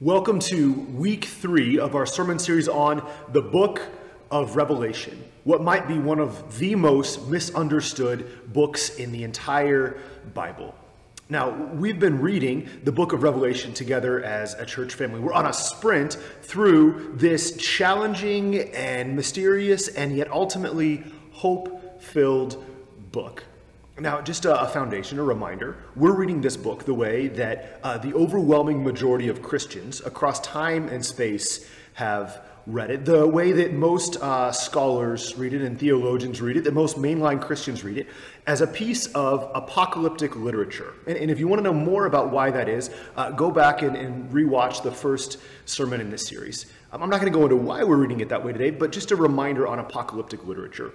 Welcome 0.00 0.38
to 0.38 0.74
week 0.74 1.24
three 1.24 1.80
of 1.80 1.96
our 1.96 2.06
sermon 2.06 2.38
series 2.38 2.68
on 2.68 3.04
the 3.32 3.42
book 3.42 3.82
of 4.30 4.54
Revelation, 4.54 5.20
what 5.42 5.60
might 5.60 5.88
be 5.88 5.98
one 5.98 6.20
of 6.20 6.56
the 6.60 6.76
most 6.76 7.26
misunderstood 7.26 8.52
books 8.52 8.94
in 8.94 9.10
the 9.10 9.24
entire 9.24 9.98
Bible. 10.34 10.72
Now, 11.28 11.50
we've 11.50 11.98
been 11.98 12.20
reading 12.20 12.68
the 12.84 12.92
book 12.92 13.12
of 13.12 13.24
Revelation 13.24 13.74
together 13.74 14.22
as 14.22 14.54
a 14.54 14.64
church 14.64 14.94
family. 14.94 15.18
We're 15.18 15.32
on 15.32 15.46
a 15.46 15.52
sprint 15.52 16.16
through 16.42 17.14
this 17.16 17.56
challenging 17.56 18.72
and 18.74 19.16
mysterious 19.16 19.88
and 19.88 20.16
yet 20.16 20.30
ultimately 20.30 21.02
hope 21.32 22.00
filled 22.00 22.64
book. 23.10 23.42
Now, 24.00 24.20
just 24.20 24.44
a, 24.44 24.66
foundation, 24.68 25.18
a 25.18 25.24
reminder, 25.24 25.76
we're 25.96 26.14
reading 26.14 26.40
this 26.40 26.56
book 26.56 26.84
the 26.84 26.94
way 26.94 27.26
that 27.28 27.80
uh, 27.82 27.98
the 27.98 28.14
overwhelming 28.14 28.84
majority 28.84 29.26
of 29.26 29.42
Christians 29.42 30.00
across 30.02 30.38
time 30.38 30.88
and 30.88 31.04
space 31.04 31.66
have 31.94 32.40
read 32.68 32.92
it, 32.92 33.04
the 33.04 33.26
way 33.26 33.50
that 33.50 33.72
most 33.72 34.16
uh, 34.18 34.52
scholars 34.52 35.36
read 35.36 35.52
it 35.52 35.62
and 35.62 35.80
theologians 35.80 36.40
read 36.40 36.56
it, 36.56 36.62
that 36.62 36.74
most 36.74 36.96
mainline 36.96 37.40
Christians 37.40 37.82
read 37.82 37.98
it, 37.98 38.06
as 38.46 38.60
a 38.60 38.68
piece 38.68 39.06
of 39.14 39.50
apocalyptic 39.52 40.36
literature. 40.36 40.94
And, 41.08 41.16
and 41.16 41.30
if 41.30 41.40
you 41.40 41.48
want 41.48 41.58
to 41.58 41.64
know 41.64 41.74
more 41.74 42.06
about 42.06 42.30
why 42.30 42.52
that 42.52 42.68
is, 42.68 42.90
uh, 43.16 43.32
go 43.32 43.50
back 43.50 43.82
and, 43.82 43.96
and 43.96 44.30
rewatch 44.30 44.80
the 44.84 44.92
first 44.92 45.38
sermon 45.64 46.00
in 46.00 46.10
this 46.10 46.24
series. 46.24 46.66
Um, 46.92 47.02
I'm 47.02 47.10
not 47.10 47.20
going 47.20 47.32
to 47.32 47.36
go 47.36 47.42
into 47.42 47.56
why 47.56 47.82
we're 47.82 47.96
reading 47.96 48.20
it 48.20 48.28
that 48.28 48.44
way 48.44 48.52
today, 48.52 48.70
but 48.70 48.92
just 48.92 49.10
a 49.10 49.16
reminder 49.16 49.66
on 49.66 49.80
apocalyptic 49.80 50.46
literature. 50.46 50.92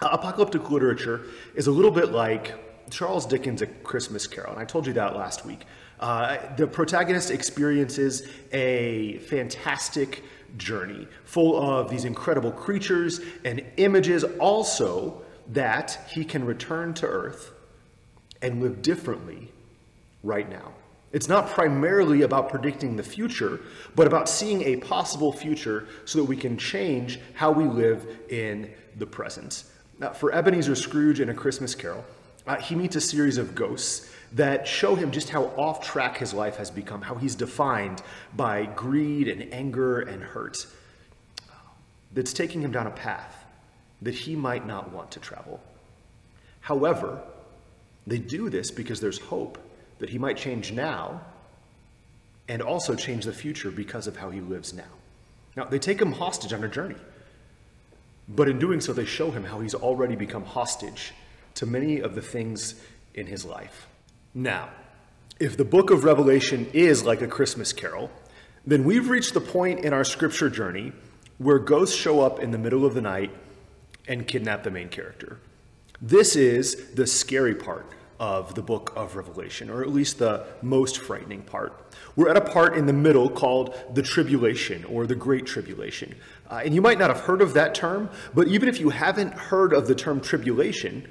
Apocalyptic 0.00 0.70
literature 0.70 1.22
is 1.56 1.66
a 1.66 1.72
little 1.72 1.90
bit 1.90 2.12
like 2.12 2.54
Charles 2.88 3.26
Dickens' 3.26 3.62
A 3.62 3.66
Christmas 3.66 4.26
Carol, 4.28 4.52
and 4.52 4.60
I 4.60 4.64
told 4.64 4.86
you 4.86 4.92
that 4.92 5.16
last 5.16 5.44
week. 5.44 5.64
Uh, 5.98 6.38
the 6.56 6.66
protagonist 6.68 7.32
experiences 7.32 8.28
a 8.52 9.18
fantastic 9.18 10.22
journey 10.56 11.08
full 11.24 11.60
of 11.60 11.90
these 11.90 12.04
incredible 12.04 12.52
creatures 12.52 13.20
and 13.44 13.60
images, 13.76 14.22
also 14.38 15.20
that 15.48 15.98
he 16.08 16.24
can 16.24 16.44
return 16.44 16.94
to 16.94 17.06
Earth 17.06 17.52
and 18.40 18.62
live 18.62 18.80
differently 18.82 19.50
right 20.22 20.48
now. 20.48 20.72
It's 21.10 21.28
not 21.28 21.48
primarily 21.48 22.22
about 22.22 22.50
predicting 22.50 22.96
the 22.96 23.02
future, 23.02 23.60
but 23.96 24.06
about 24.06 24.28
seeing 24.28 24.62
a 24.62 24.76
possible 24.76 25.32
future 25.32 25.88
so 26.04 26.20
that 26.20 26.24
we 26.24 26.36
can 26.36 26.56
change 26.56 27.18
how 27.34 27.50
we 27.50 27.64
live 27.64 28.06
in 28.28 28.70
the 28.96 29.06
present. 29.06 29.64
Now, 29.98 30.12
for 30.12 30.32
Ebenezer 30.32 30.76
Scrooge 30.76 31.20
in 31.20 31.28
A 31.28 31.34
Christmas 31.34 31.74
Carol, 31.74 32.04
uh, 32.46 32.56
he 32.56 32.74
meets 32.74 32.96
a 32.96 33.00
series 33.00 33.36
of 33.36 33.54
ghosts 33.54 34.12
that 34.32 34.66
show 34.66 34.94
him 34.94 35.10
just 35.10 35.30
how 35.30 35.44
off 35.56 35.84
track 35.84 36.18
his 36.18 36.32
life 36.32 36.56
has 36.56 36.70
become, 36.70 37.02
how 37.02 37.14
he's 37.14 37.34
defined 37.34 38.02
by 38.36 38.66
greed 38.66 39.26
and 39.26 39.52
anger 39.52 40.00
and 40.00 40.22
hurt. 40.22 40.56
That's 42.12 42.32
taking 42.32 42.62
him 42.62 42.70
down 42.70 42.86
a 42.86 42.90
path 42.90 43.44
that 44.02 44.14
he 44.14 44.36
might 44.36 44.66
not 44.66 44.92
want 44.92 45.10
to 45.12 45.20
travel. 45.20 45.60
However, 46.60 47.20
they 48.06 48.18
do 48.18 48.48
this 48.50 48.70
because 48.70 49.00
there's 49.00 49.18
hope 49.18 49.58
that 49.98 50.10
he 50.10 50.18
might 50.18 50.36
change 50.36 50.72
now 50.72 51.20
and 52.48 52.62
also 52.62 52.94
change 52.94 53.24
the 53.24 53.32
future 53.32 53.70
because 53.70 54.06
of 54.06 54.16
how 54.16 54.30
he 54.30 54.40
lives 54.40 54.72
now. 54.72 54.84
Now, 55.56 55.64
they 55.64 55.78
take 55.78 56.00
him 56.00 56.12
hostage 56.12 56.52
on 56.52 56.62
a 56.62 56.68
journey. 56.68 56.96
But 58.28 58.48
in 58.48 58.58
doing 58.58 58.80
so, 58.80 58.92
they 58.92 59.06
show 59.06 59.30
him 59.30 59.44
how 59.44 59.60
he's 59.60 59.74
already 59.74 60.16
become 60.16 60.44
hostage 60.44 61.14
to 61.54 61.66
many 61.66 62.00
of 62.00 62.14
the 62.14 62.22
things 62.22 62.74
in 63.14 63.26
his 63.26 63.44
life. 63.44 63.88
Now, 64.34 64.68
if 65.40 65.56
the 65.56 65.64
book 65.64 65.90
of 65.90 66.04
Revelation 66.04 66.68
is 66.72 67.04
like 67.04 67.22
a 67.22 67.26
Christmas 67.26 67.72
carol, 67.72 68.10
then 68.66 68.84
we've 68.84 69.08
reached 69.08 69.34
the 69.34 69.40
point 69.40 69.80
in 69.80 69.92
our 69.92 70.04
scripture 70.04 70.50
journey 70.50 70.92
where 71.38 71.58
ghosts 71.58 71.96
show 71.96 72.20
up 72.20 72.40
in 72.40 72.50
the 72.50 72.58
middle 72.58 72.84
of 72.84 72.94
the 72.94 73.00
night 73.00 73.30
and 74.06 74.26
kidnap 74.26 74.62
the 74.62 74.70
main 74.70 74.88
character. 74.88 75.38
This 76.02 76.36
is 76.36 76.92
the 76.94 77.06
scary 77.06 77.54
part 77.54 77.86
of 78.20 78.54
the 78.54 78.62
book 78.62 78.92
of 78.96 79.14
Revelation, 79.14 79.70
or 79.70 79.82
at 79.82 79.90
least 79.90 80.18
the 80.18 80.44
most 80.60 80.98
frightening 80.98 81.42
part. 81.42 81.94
We're 82.16 82.28
at 82.28 82.36
a 82.36 82.40
part 82.40 82.76
in 82.76 82.86
the 82.86 82.92
middle 82.92 83.30
called 83.30 83.76
the 83.94 84.02
tribulation 84.02 84.84
or 84.86 85.06
the 85.06 85.14
great 85.14 85.46
tribulation. 85.46 86.16
Uh, 86.48 86.62
and 86.64 86.74
you 86.74 86.80
might 86.80 86.98
not 86.98 87.10
have 87.10 87.20
heard 87.20 87.42
of 87.42 87.54
that 87.54 87.74
term, 87.74 88.08
but 88.34 88.48
even 88.48 88.68
if 88.68 88.80
you 88.80 88.90
haven't 88.90 89.34
heard 89.34 89.72
of 89.72 89.86
the 89.86 89.94
term 89.94 90.20
tribulation, 90.20 91.06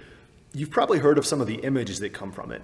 you've 0.53 0.71
probably 0.71 0.97
heard 0.97 1.17
of 1.17 1.25
some 1.25 1.41
of 1.41 1.47
the 1.47 1.55
images 1.55 1.99
that 1.99 2.11
come 2.11 2.31
from 2.31 2.51
it. 2.51 2.61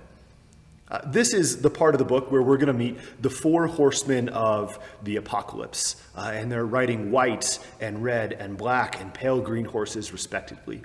Uh, 0.90 1.00
this 1.06 1.34
is 1.34 1.62
the 1.62 1.70
part 1.70 1.96
of 1.96 2.00
the 2.00 2.06
book 2.06 2.32
where 2.32 2.42
we're 2.42 2.58
going 2.58 2.68
to 2.68 2.74
meet 2.74 2.98
the 3.22 3.30
four 3.30 3.68
horsemen 3.68 4.30
of 4.30 4.78
the 5.04 5.16
apocalypse, 5.16 5.96
uh, 6.16 6.32
and 6.34 6.52
they're 6.52 6.66
riding 6.66 7.10
white 7.10 7.60
and 7.80 8.04
red 8.04 8.34
and 8.34 8.58
black 8.58 9.00
and 9.00 9.14
pale 9.14 9.40
green 9.40 9.66
horses, 9.66 10.12
respectively. 10.12 10.82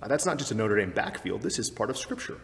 Uh, 0.00 0.06
that's 0.06 0.26
not 0.26 0.38
just 0.38 0.50
a 0.50 0.54
Notre 0.54 0.76
Dame 0.76 0.90
backfield, 0.90 1.42
this 1.42 1.58
is 1.58 1.70
part 1.70 1.90
of 1.90 1.96
Scripture. 1.96 2.38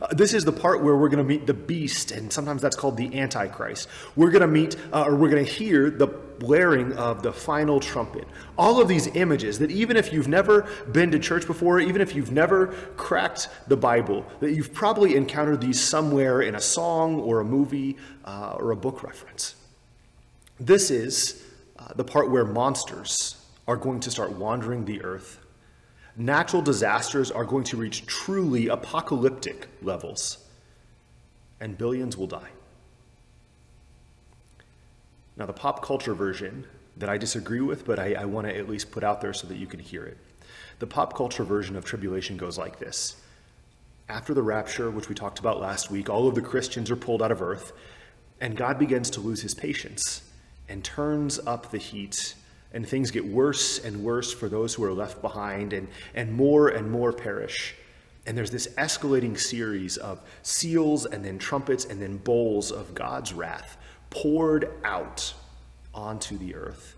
Uh, 0.00 0.06
this 0.12 0.32
is 0.32 0.44
the 0.44 0.52
part 0.52 0.82
where 0.82 0.96
we're 0.96 1.08
going 1.08 1.18
to 1.18 1.24
meet 1.24 1.46
the 1.46 1.54
beast, 1.54 2.10
and 2.10 2.32
sometimes 2.32 2.62
that's 2.62 2.76
called 2.76 2.96
the 2.96 3.18
Antichrist. 3.18 3.88
We're 4.16 4.30
going 4.30 4.40
to 4.40 4.46
meet, 4.46 4.76
uh, 4.92 5.04
or 5.06 5.14
we're 5.14 5.28
going 5.28 5.44
to 5.44 5.50
hear 5.50 5.90
the 5.90 6.06
blaring 6.06 6.94
of 6.94 7.22
the 7.22 7.32
final 7.32 7.80
trumpet. 7.80 8.26
All 8.56 8.80
of 8.80 8.88
these 8.88 9.08
images 9.08 9.58
that 9.58 9.70
even 9.70 9.98
if 9.98 10.10
you've 10.10 10.28
never 10.28 10.66
been 10.90 11.10
to 11.10 11.18
church 11.18 11.46
before, 11.46 11.80
even 11.80 12.00
if 12.00 12.14
you've 12.14 12.32
never 12.32 12.68
cracked 12.96 13.50
the 13.68 13.76
Bible, 13.76 14.24
that 14.40 14.52
you've 14.52 14.72
probably 14.72 15.16
encountered 15.16 15.60
these 15.60 15.78
somewhere 15.78 16.40
in 16.40 16.54
a 16.54 16.60
song 16.60 17.20
or 17.20 17.40
a 17.40 17.44
movie 17.44 17.98
uh, 18.24 18.56
or 18.58 18.70
a 18.70 18.76
book 18.76 19.02
reference. 19.02 19.54
This 20.58 20.90
is 20.90 21.44
uh, 21.78 21.88
the 21.94 22.04
part 22.04 22.30
where 22.30 22.46
monsters 22.46 23.36
are 23.68 23.76
going 23.76 24.00
to 24.00 24.10
start 24.10 24.32
wandering 24.32 24.86
the 24.86 25.02
earth 25.02 25.39
natural 26.16 26.62
disasters 26.62 27.30
are 27.30 27.44
going 27.44 27.64
to 27.64 27.76
reach 27.76 28.06
truly 28.06 28.68
apocalyptic 28.68 29.68
levels, 29.82 30.38
and 31.60 31.76
billions 31.76 32.16
will 32.16 32.26
die. 32.26 32.50
Now, 35.36 35.46
the 35.46 35.52
pop 35.52 35.82
culture 35.84 36.14
version 36.14 36.66
that 36.96 37.08
I 37.08 37.16
disagree 37.16 37.60
with, 37.60 37.86
but 37.86 37.98
I, 37.98 38.14
I 38.14 38.24
want 38.26 38.46
to 38.46 38.56
at 38.56 38.68
least 38.68 38.90
put 38.90 39.02
out 39.02 39.20
there 39.20 39.32
so 39.32 39.46
that 39.46 39.56
you 39.56 39.66
can 39.66 39.80
hear 39.80 40.04
it. 40.04 40.18
The 40.80 40.86
pop 40.86 41.14
culture 41.14 41.44
version 41.44 41.76
of 41.76 41.84
tribulation 41.84 42.36
goes 42.36 42.58
like 42.58 42.78
this 42.78 43.16
After 44.08 44.34
the 44.34 44.42
rapture, 44.42 44.90
which 44.90 45.08
we 45.08 45.14
talked 45.14 45.38
about 45.38 45.60
last 45.60 45.90
week, 45.90 46.10
all 46.10 46.28
of 46.28 46.34
the 46.34 46.42
Christians 46.42 46.90
are 46.90 46.96
pulled 46.96 47.22
out 47.22 47.32
of 47.32 47.42
earth, 47.42 47.72
and 48.40 48.56
God 48.56 48.78
begins 48.78 49.10
to 49.10 49.20
lose 49.20 49.42
his 49.42 49.54
patience 49.54 50.22
and 50.68 50.84
turns 50.84 51.38
up 51.46 51.70
the 51.70 51.78
heat 51.78 52.34
and 52.72 52.88
things 52.88 53.10
get 53.10 53.26
worse 53.26 53.84
and 53.84 54.04
worse 54.04 54.32
for 54.32 54.48
those 54.48 54.74
who 54.74 54.84
are 54.84 54.92
left 54.92 55.20
behind, 55.20 55.72
and, 55.72 55.88
and 56.14 56.32
more 56.32 56.68
and 56.68 56.90
more 56.90 57.12
perish. 57.12 57.74
And 58.26 58.36
there's 58.36 58.50
this 58.50 58.68
escalating 58.78 59.38
series 59.38 59.96
of 59.96 60.20
seals 60.42 61.06
and 61.06 61.24
then 61.24 61.38
trumpets 61.38 61.84
and 61.84 62.00
then 62.00 62.18
bowls 62.18 62.70
of 62.70 62.94
God's 62.94 63.32
wrath 63.32 63.76
poured 64.10 64.70
out 64.84 65.34
onto 65.94 66.38
the 66.38 66.54
earth. 66.54 66.96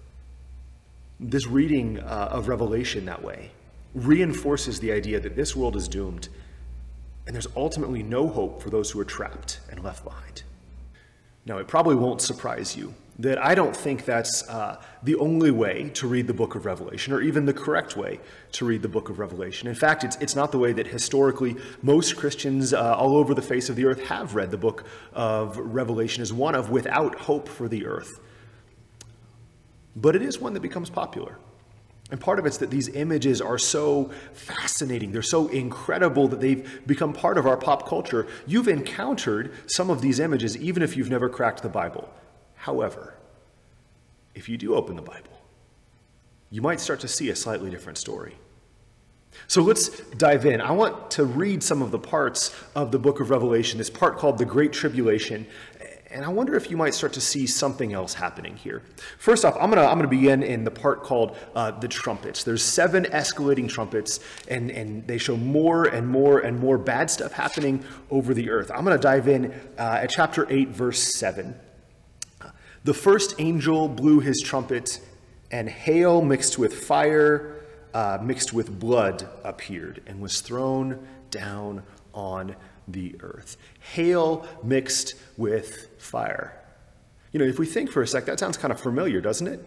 This 1.21 1.47
reading 1.47 2.01
uh, 2.01 2.29
of 2.33 2.49
Revelation 2.49 3.05
that 3.07 3.23
way 3.23 3.51
reinforces 3.95 4.81
the 4.81 4.93
idea 4.93 5.21
that 5.21 5.37
this 5.37 5.55
world 5.55 5.77
is 5.77 5.87
doomed 5.87 6.29
and 7.27 7.35
there's 7.35 7.49
ultimately 7.57 8.03
no 8.03 8.27
hope 8.29 8.61
for 8.61 8.71
those 8.71 8.91
who 8.91 8.99
are 8.99 9.05
trapped 9.05 9.61
and 9.71 9.83
left 9.83 10.05
behind. 10.05 10.43
Now, 11.45 11.59
it 11.59 11.67
probably 11.67 11.97
won't 11.97 12.21
surprise 12.21 12.77
you 12.77 12.95
that 13.19 13.45
I 13.45 13.55
don't 13.55 13.77
think 13.77 14.05
that's 14.05 14.49
uh, 14.49 14.83
the 15.03 15.17
only 15.17 15.51
way 15.51 15.91
to 15.95 16.07
read 16.07 16.27
the 16.27 16.35
book 16.35 16.55
of 16.55 16.65
Revelation, 16.65 17.13
or 17.13 17.21
even 17.21 17.45
the 17.45 17.53
correct 17.53 17.97
way 17.97 18.21
to 18.53 18.65
read 18.65 18.83
the 18.83 18.89
book 18.89 19.11
of 19.11 19.19
Revelation. 19.19 19.69
In 19.69 19.75
fact, 19.75 20.03
it's, 20.03 20.17
it's 20.17 20.35
not 20.35 20.51
the 20.51 20.59
way 20.59 20.73
that 20.73 20.87
historically 20.87 21.57
most 21.83 22.17
Christians 22.17 22.73
uh, 22.73 22.97
all 22.97 23.17
over 23.17 23.35
the 23.35 23.43
face 23.43 23.69
of 23.69 23.77
the 23.77 23.85
earth 23.85 24.03
have 24.07 24.35
read 24.35 24.51
the 24.51 24.57
book 24.57 24.85
of 25.13 25.59
Revelation 25.59 26.23
as 26.23 26.33
one 26.33 26.55
of 26.55 26.71
without 26.71 27.15
hope 27.21 27.49
for 27.49 27.69
the 27.69 27.87
earth. 27.87 28.21
But 29.95 30.17
it 30.17 30.23
is 30.23 30.39
one 30.39 30.55
that 30.55 30.61
becomes 30.61 30.89
popular. 30.89 31.39
And 32.13 32.21
part 32.21 32.39
of 32.39 32.45
it's 32.45 32.59
that 32.59 32.71
these 32.71 32.89
images 32.91 33.41
are 33.41 33.57
so 33.57 34.11
fascinating. 34.35 35.13
They're 35.13 35.23
so 35.23 35.49
incredible 35.49 36.29
that 36.29 36.43
they've 36.43 36.87
become 36.87 37.15
part 37.15 37.39
of 37.39 37.47
our 37.47 37.57
pop 37.57 37.89
culture. 37.89 38.27
You've 38.47 38.69
encountered 38.69 39.55
some 39.67 39.89
of 39.89 40.03
these 40.03 40.21
images 40.21 40.55
even 40.59 40.83
if 40.83 40.95
you've 40.95 41.09
never 41.09 41.31
cracked 41.31 41.63
the 41.63 41.71
Bible. 41.71 42.13
However, 42.55 43.15
if 44.35 44.47
you 44.47 44.59
do 44.59 44.75
open 44.75 44.95
the 44.95 45.03
Bible, 45.03 45.41
you 46.51 46.61
might 46.61 46.81
start 46.81 47.01
to 47.01 47.09
see 47.09 47.31
a 47.31 47.35
slightly 47.35 47.71
different 47.71 47.97
story. 47.97 48.37
So 49.47 49.63
let's 49.63 49.89
dive 50.11 50.45
in. 50.45 50.61
I 50.61 50.73
want 50.73 51.11
to 51.13 51.25
read 51.25 51.63
some 51.63 51.81
of 51.81 51.93
the 51.93 51.99
parts 51.99 52.55
of 52.75 52.93
the 52.93 52.99
book 52.99 53.21
of 53.21 53.31
Revelation, 53.31 53.79
this 53.79 53.89
part 53.89 54.19
called 54.19 54.37
the 54.37 54.45
Great 54.45 54.75
Tribulation, 54.75 55.47
and 56.13 56.25
I 56.25 56.29
wonder 56.29 56.55
if 56.55 56.71
you 56.71 56.77
might 56.77 56.95
start 56.95 57.13
to 57.15 57.21
see 57.21 57.47
something 57.47 57.93
else 57.93 58.15
happening 58.15 58.57
here. 58.57 58.83
First 59.19 59.45
off, 59.45 59.57
I'm 59.61 59.71
gonna 59.71 59.87
I'm 59.87 59.97
gonna 59.97 60.09
begin 60.09 60.43
in 60.43 60.65
the 60.65 60.71
part 60.71 61.03
called 61.03 61.37
uh, 61.55 61.71
the 61.73 61.89
trumpets. 61.89 62.45
There's 62.45 62.63
seven 62.63 63.05
escalating 63.05 63.69
trumpets, 63.69 64.21
and 64.49 64.71
and 64.71 65.07
they 65.07 65.19
show 65.19 65.37
more 65.37 65.85
and 65.85 66.07
more 66.07 66.41
and 66.41 66.59
more 66.59 66.79
bad 66.79 67.11
stuff 67.11 67.33
happening 67.33 67.85
over 68.11 68.35
the 68.35 68.51
earth. 68.51 68.71
I'm 68.71 68.85
gonna 68.85 68.99
dive 68.99 69.29
in 69.29 69.53
uh, 69.79 70.01
at 70.03 70.11
chapter 70.11 70.47
eight, 70.51 70.69
verse 70.69 71.01
seven. 71.19 71.55
The 72.85 72.95
first 72.95 73.37
angel 73.39 73.89
blew 73.89 74.21
his 74.21 74.41
trumpet, 74.41 75.01
and 75.51 75.69
hail 75.69 76.21
mixed 76.21 76.59
with 76.59 76.75
fire, 76.75 77.63
uh, 77.95 78.19
mixed 78.21 78.53
with 78.53 78.79
blood, 78.79 79.29
appeared 79.45 80.03
and 80.07 80.21
was 80.21 80.41
thrown 80.41 81.07
down 81.31 81.85
on 82.13 82.57
the 82.93 83.17
earth. 83.21 83.57
Hail 83.81 84.47
mixed 84.63 85.15
with 85.37 85.89
fire. 85.99 86.59
You 87.33 87.41
know, 87.41 87.47
if 87.47 87.59
we 87.59 87.67
think 87.67 87.91
for 87.91 88.03
a 88.03 88.07
sec, 88.07 88.27
that 88.27 88.39
sounds 88.39 88.57
kind 88.57 88.73
of 88.73 88.81
familiar, 88.81 89.21
doesn't 89.21 89.47
it? 89.47 89.65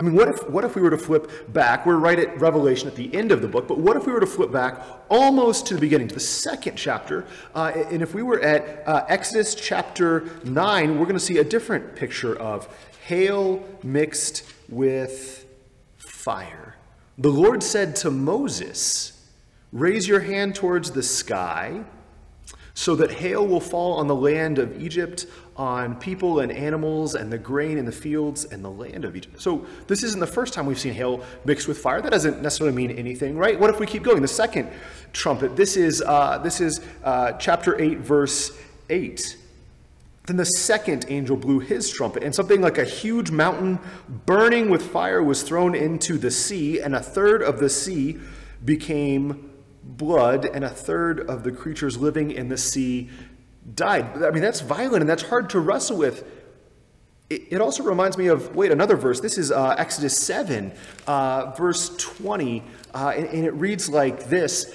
I 0.00 0.02
mean, 0.02 0.14
what 0.14 0.28
if, 0.28 0.48
what 0.48 0.64
if 0.64 0.76
we 0.76 0.80
were 0.80 0.90
to 0.90 0.98
flip 0.98 1.52
back? 1.52 1.84
We're 1.84 1.96
right 1.96 2.18
at 2.18 2.40
Revelation 2.40 2.88
at 2.88 2.94
the 2.94 3.14
end 3.14 3.32
of 3.32 3.42
the 3.42 3.48
book, 3.48 3.68
but 3.68 3.76
what 3.76 3.98
if 3.98 4.06
we 4.06 4.14
were 4.14 4.20
to 4.20 4.26
flip 4.26 4.50
back 4.50 4.80
almost 5.10 5.66
to 5.66 5.74
the 5.74 5.80
beginning, 5.80 6.08
to 6.08 6.14
the 6.14 6.20
second 6.20 6.76
chapter? 6.76 7.26
Uh, 7.54 7.72
and 7.90 8.00
if 8.00 8.14
we 8.14 8.22
were 8.22 8.40
at 8.40 8.82
uh, 8.88 9.04
Exodus 9.08 9.54
chapter 9.54 10.30
9, 10.44 10.98
we're 10.98 11.04
going 11.04 11.18
to 11.18 11.20
see 11.20 11.36
a 11.36 11.44
different 11.44 11.96
picture 11.96 12.34
of 12.34 12.66
hail 13.04 13.62
mixed 13.82 14.50
with 14.70 15.44
fire. 15.98 16.76
The 17.18 17.28
Lord 17.28 17.62
said 17.62 17.94
to 17.96 18.10
Moses, 18.10 19.28
Raise 19.70 20.08
your 20.08 20.20
hand 20.20 20.54
towards 20.54 20.92
the 20.92 21.02
sky 21.02 21.84
so 22.74 22.94
that 22.96 23.10
hail 23.10 23.46
will 23.46 23.60
fall 23.60 23.94
on 23.94 24.06
the 24.06 24.14
land 24.14 24.58
of 24.58 24.80
Egypt, 24.80 25.26
on 25.56 25.96
people 25.96 26.40
and 26.40 26.50
animals, 26.50 27.14
and 27.14 27.32
the 27.32 27.38
grain 27.38 27.76
in 27.78 27.84
the 27.84 27.92
fields, 27.92 28.44
and 28.46 28.64
the 28.64 28.70
land 28.70 29.04
of 29.04 29.16
Egypt. 29.16 29.40
So 29.40 29.66
this 29.86 30.02
isn't 30.02 30.20
the 30.20 30.26
first 30.26 30.54
time 30.54 30.66
we've 30.66 30.78
seen 30.78 30.94
hail 30.94 31.22
mixed 31.44 31.68
with 31.68 31.78
fire. 31.78 32.00
That 32.00 32.12
doesn't 32.12 32.42
necessarily 32.42 32.74
mean 32.74 32.90
anything, 32.92 33.36
right? 33.36 33.58
What 33.58 33.70
if 33.70 33.80
we 33.80 33.86
keep 33.86 34.02
going? 34.02 34.22
The 34.22 34.28
second 34.28 34.70
trumpet. 35.12 35.56
This 35.56 35.76
is 35.76 36.02
uh, 36.02 36.38
this 36.38 36.60
is 36.60 36.80
uh, 37.04 37.32
chapter 37.32 37.80
eight, 37.80 37.98
verse 37.98 38.58
eight. 38.88 39.36
Then 40.26 40.36
the 40.36 40.44
second 40.44 41.06
angel 41.08 41.36
blew 41.36 41.58
his 41.58 41.90
trumpet, 41.90 42.22
and 42.22 42.32
something 42.32 42.60
like 42.60 42.78
a 42.78 42.84
huge 42.84 43.30
mountain 43.30 43.80
burning 44.26 44.70
with 44.70 44.82
fire 44.92 45.22
was 45.22 45.42
thrown 45.42 45.74
into 45.74 46.18
the 46.18 46.30
sea, 46.30 46.80
and 46.80 46.94
a 46.94 47.00
third 47.00 47.42
of 47.42 47.58
the 47.58 47.68
sea 47.68 48.18
became 48.64 49.49
blood, 49.82 50.44
and 50.44 50.64
a 50.64 50.70
third 50.70 51.20
of 51.20 51.42
the 51.42 51.52
creatures 51.52 51.96
living 51.96 52.30
in 52.30 52.48
the 52.48 52.58
sea 52.58 53.10
died. 53.74 54.22
I 54.22 54.30
mean, 54.30 54.42
that's 54.42 54.60
violent 54.60 55.02
and 55.02 55.08
that's 55.08 55.22
hard 55.22 55.50
to 55.50 55.60
wrestle 55.60 55.96
with. 55.96 56.24
It, 57.28 57.60
also 57.60 57.84
reminds 57.84 58.18
me 58.18 58.26
of, 58.26 58.56
wait, 58.56 58.72
another 58.72 58.96
verse. 58.96 59.20
This 59.20 59.38
is 59.38 59.52
uh, 59.52 59.76
Exodus 59.78 60.16
7, 60.18 60.72
uh, 61.06 61.52
verse 61.56 61.96
20, 61.96 62.64
uh, 62.92 63.12
and, 63.16 63.26
and 63.28 63.46
it 63.46 63.54
reads 63.54 63.88
like 63.88 64.24
this 64.24 64.74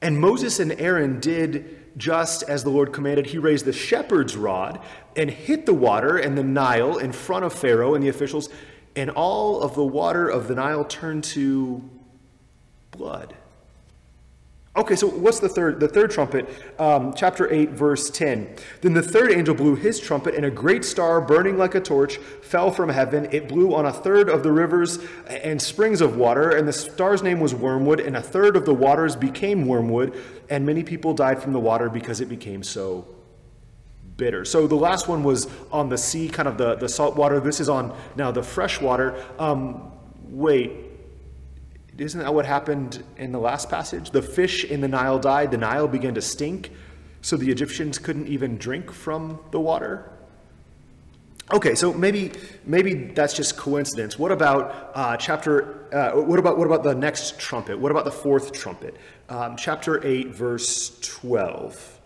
And 0.00 0.18
Moses 0.18 0.60
and 0.60 0.72
Aaron 0.80 1.20
did 1.20 1.76
just 1.98 2.42
as 2.44 2.64
the 2.64 2.70
Lord 2.70 2.94
commanded. 2.94 3.26
He 3.26 3.36
raised 3.36 3.66
the 3.66 3.74
shepherd's 3.74 4.34
rod 4.34 4.80
and 5.14 5.30
hit 5.30 5.66
the 5.66 5.74
water 5.74 6.16
and 6.16 6.38
the 6.38 6.42
Nile 6.42 6.96
in 6.96 7.12
front 7.12 7.44
of 7.44 7.52
Pharaoh 7.52 7.94
and 7.94 8.02
the 8.02 8.08
officials, 8.08 8.48
and 8.96 9.10
all 9.10 9.60
of 9.60 9.74
the 9.74 9.84
water 9.84 10.26
of 10.26 10.48
the 10.48 10.54
Nile 10.54 10.86
turned 10.86 11.24
to 11.24 11.82
blood. 12.92 13.34
Okay, 14.78 14.94
so 14.94 15.08
what's 15.08 15.40
the 15.40 15.48
third? 15.48 15.80
The 15.80 15.88
third 15.88 16.12
trumpet, 16.12 16.48
um, 16.78 17.12
chapter 17.12 17.52
8, 17.52 17.70
verse 17.70 18.10
10. 18.10 18.48
Then 18.80 18.94
the 18.94 19.02
third 19.02 19.32
angel 19.32 19.52
blew 19.52 19.74
his 19.74 19.98
trumpet, 19.98 20.36
and 20.36 20.46
a 20.46 20.52
great 20.52 20.84
star, 20.84 21.20
burning 21.20 21.58
like 21.58 21.74
a 21.74 21.80
torch, 21.80 22.18
fell 22.18 22.70
from 22.70 22.88
heaven. 22.88 23.26
It 23.32 23.48
blew 23.48 23.74
on 23.74 23.86
a 23.86 23.92
third 23.92 24.28
of 24.28 24.44
the 24.44 24.52
rivers 24.52 25.00
and 25.26 25.60
springs 25.60 26.00
of 26.00 26.16
water, 26.16 26.50
and 26.50 26.68
the 26.68 26.72
star's 26.72 27.24
name 27.24 27.40
was 27.40 27.56
Wormwood, 27.56 27.98
and 27.98 28.16
a 28.16 28.22
third 28.22 28.54
of 28.54 28.66
the 28.66 28.72
waters 28.72 29.16
became 29.16 29.66
wormwood, 29.66 30.16
and 30.48 30.64
many 30.64 30.84
people 30.84 31.12
died 31.12 31.42
from 31.42 31.52
the 31.52 31.60
water 31.60 31.90
because 31.90 32.20
it 32.20 32.28
became 32.28 32.62
so 32.62 33.04
bitter. 34.16 34.44
So 34.44 34.68
the 34.68 34.76
last 34.76 35.08
one 35.08 35.24
was 35.24 35.48
on 35.72 35.88
the 35.88 35.98
sea, 35.98 36.28
kind 36.28 36.46
of 36.46 36.56
the, 36.56 36.76
the 36.76 36.88
salt 36.88 37.16
water. 37.16 37.40
This 37.40 37.58
is 37.58 37.68
on 37.68 37.96
now 38.14 38.30
the 38.30 38.44
fresh 38.44 38.80
water. 38.80 39.20
Um, 39.40 39.90
wait, 40.28 40.87
isn't 41.98 42.20
that 42.20 42.32
what 42.32 42.46
happened 42.46 43.04
in 43.16 43.32
the 43.32 43.38
last 43.38 43.68
passage? 43.68 44.10
The 44.10 44.22
fish 44.22 44.64
in 44.64 44.80
the 44.80 44.88
Nile 44.88 45.18
died, 45.18 45.50
the 45.50 45.58
Nile 45.58 45.88
began 45.88 46.14
to 46.14 46.22
stink, 46.22 46.70
so 47.20 47.36
the 47.36 47.50
Egyptians 47.50 47.98
couldn't 47.98 48.28
even 48.28 48.56
drink 48.56 48.92
from 48.92 49.40
the 49.50 49.60
water. 49.60 50.12
Okay, 51.50 51.74
so 51.74 51.94
maybe 51.94 52.32
maybe 52.66 52.92
that's 52.94 53.32
just 53.32 53.56
coincidence. 53.56 54.18
What 54.18 54.32
about 54.32 54.90
uh, 54.94 55.16
chapter? 55.16 55.86
Uh, 55.94 56.20
what 56.20 56.38
about 56.38 56.58
what 56.58 56.66
about 56.66 56.82
the 56.82 56.94
next 56.94 57.38
trumpet? 57.38 57.78
What 57.78 57.90
about 57.90 58.04
the 58.04 58.12
fourth 58.12 58.52
trumpet? 58.52 58.96
Um, 59.30 59.56
chapter 59.56 60.06
eight, 60.06 60.28
verse 60.28 60.98
twelve. 61.00 62.00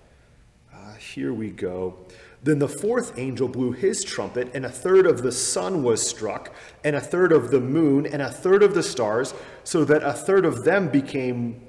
Uh, 0.72 0.94
here 0.94 1.32
we 1.32 1.50
go. 1.50 2.06
Then 2.42 2.58
the 2.58 2.68
fourth 2.68 3.16
angel 3.18 3.46
blew 3.46 3.70
his 3.70 4.02
trumpet, 4.02 4.50
and 4.52 4.66
a 4.66 4.68
third 4.68 5.06
of 5.06 5.22
the 5.22 5.30
sun 5.30 5.84
was 5.84 6.06
struck, 6.06 6.52
and 6.82 6.96
a 6.96 7.00
third 7.00 7.30
of 7.30 7.52
the 7.52 7.60
moon, 7.60 8.04
and 8.04 8.20
a 8.20 8.30
third 8.30 8.64
of 8.64 8.74
the 8.74 8.82
stars, 8.82 9.32
so 9.62 9.84
that 9.84 10.02
a 10.02 10.12
third 10.12 10.44
of 10.44 10.64
them 10.64 10.88
became 10.88 11.64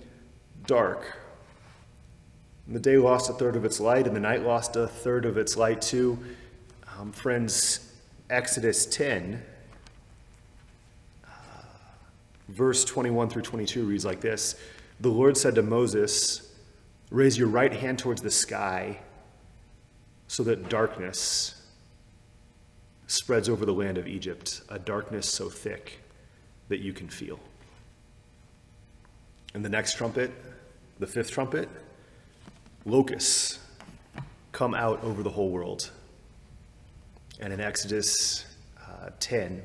dark. 0.66 1.18
And 2.66 2.76
the 2.76 2.80
day 2.80 2.98
lost 2.98 3.30
a 3.30 3.34
third 3.34 3.56
of 3.56 3.66
its 3.66 3.80
light, 3.80 4.08
and 4.08 4.16
the 4.16 4.20
night 4.20 4.42
lost 4.42 4.76
a 4.76 4.88
third 4.88 5.26
of 5.26 5.38
its 5.38 5.56
light 5.58 5.80
too. 5.80 6.18
Um, 6.98 7.12
friends, 7.12 7.94
Exodus 8.32 8.88
10, 8.88 9.44
uh, 11.24 11.30
verse 12.48 12.84
21 12.84 13.30
through 13.30 13.44
22 13.44 13.86
reads 13.86 14.06
like 14.06 14.22
this 14.22 14.56
The 15.02 15.10
Lord 15.10 15.38
said 15.38 15.54
to 15.54 15.62
Moses, 15.62 16.52
Raise 17.12 17.38
your 17.38 17.50
right 17.50 17.74
hand 17.74 18.00
towards 18.00 18.24
the 18.24 18.32
sky 18.32 18.98
so 20.28 20.44
that 20.44 20.70
darkness 20.70 21.62
spreads 23.08 23.50
over 23.50 23.66
the 23.66 23.74
land 23.74 23.98
of 23.98 24.08
Egypt, 24.08 24.62
a 24.70 24.80
darkness 24.80 25.30
so 25.30 25.50
thick 25.50 26.00
that 26.70 26.80
you 26.80 26.94
can 26.94 27.08
feel. 27.08 27.40
And 29.54 29.64
the 29.64 29.70
next 29.70 29.98
trumpet, 29.98 30.32
the 31.00 31.08
fifth 31.08 31.32
trumpet, 31.32 31.70
locusts 32.86 33.60
come 34.52 34.74
out 34.74 35.04
over 35.04 35.22
the 35.22 35.30
whole 35.30 35.50
world. 35.50 35.92
And 37.40 37.54
in 37.54 37.60
Exodus 37.60 38.46
uh, 38.82 39.10
10, 39.20 39.62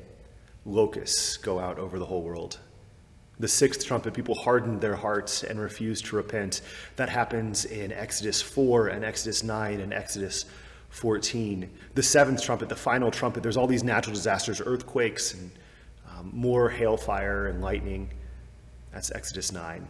locusts 0.65 1.37
go 1.37 1.59
out 1.59 1.79
over 1.79 1.97
the 1.97 2.05
whole 2.05 2.21
world. 2.21 2.59
The 3.39 3.47
sixth 3.47 3.85
trumpet, 3.85 4.13
people 4.13 4.35
hardened 4.35 4.81
their 4.81 4.95
hearts 4.95 5.43
and 5.43 5.59
refused 5.59 6.05
to 6.07 6.17
repent. 6.17 6.61
That 6.97 7.07
happens 7.07 7.63
in 7.65 7.93
Exodus 7.93 8.41
4 8.41 8.87
and 8.87 9.05
Exodus 9.05 9.43
9 9.43 9.79
and 9.79 9.93
Exodus 9.93 10.45
14. 10.89 11.69
The 11.95 12.03
seventh 12.03 12.43
trumpet, 12.43 12.67
the 12.67 12.75
final 12.75 13.11
trumpet, 13.11 13.41
there's 13.41 13.55
all 13.55 13.67
these 13.67 13.83
natural 13.83 14.13
disasters, 14.13 14.61
earthquakes, 14.63 15.33
and 15.33 15.51
um, 16.09 16.31
more 16.33 16.69
hailfire 16.69 17.49
and 17.49 17.61
lightning. 17.61 18.09
That's 18.91 19.11
Exodus 19.11 19.53
9. 19.53 19.87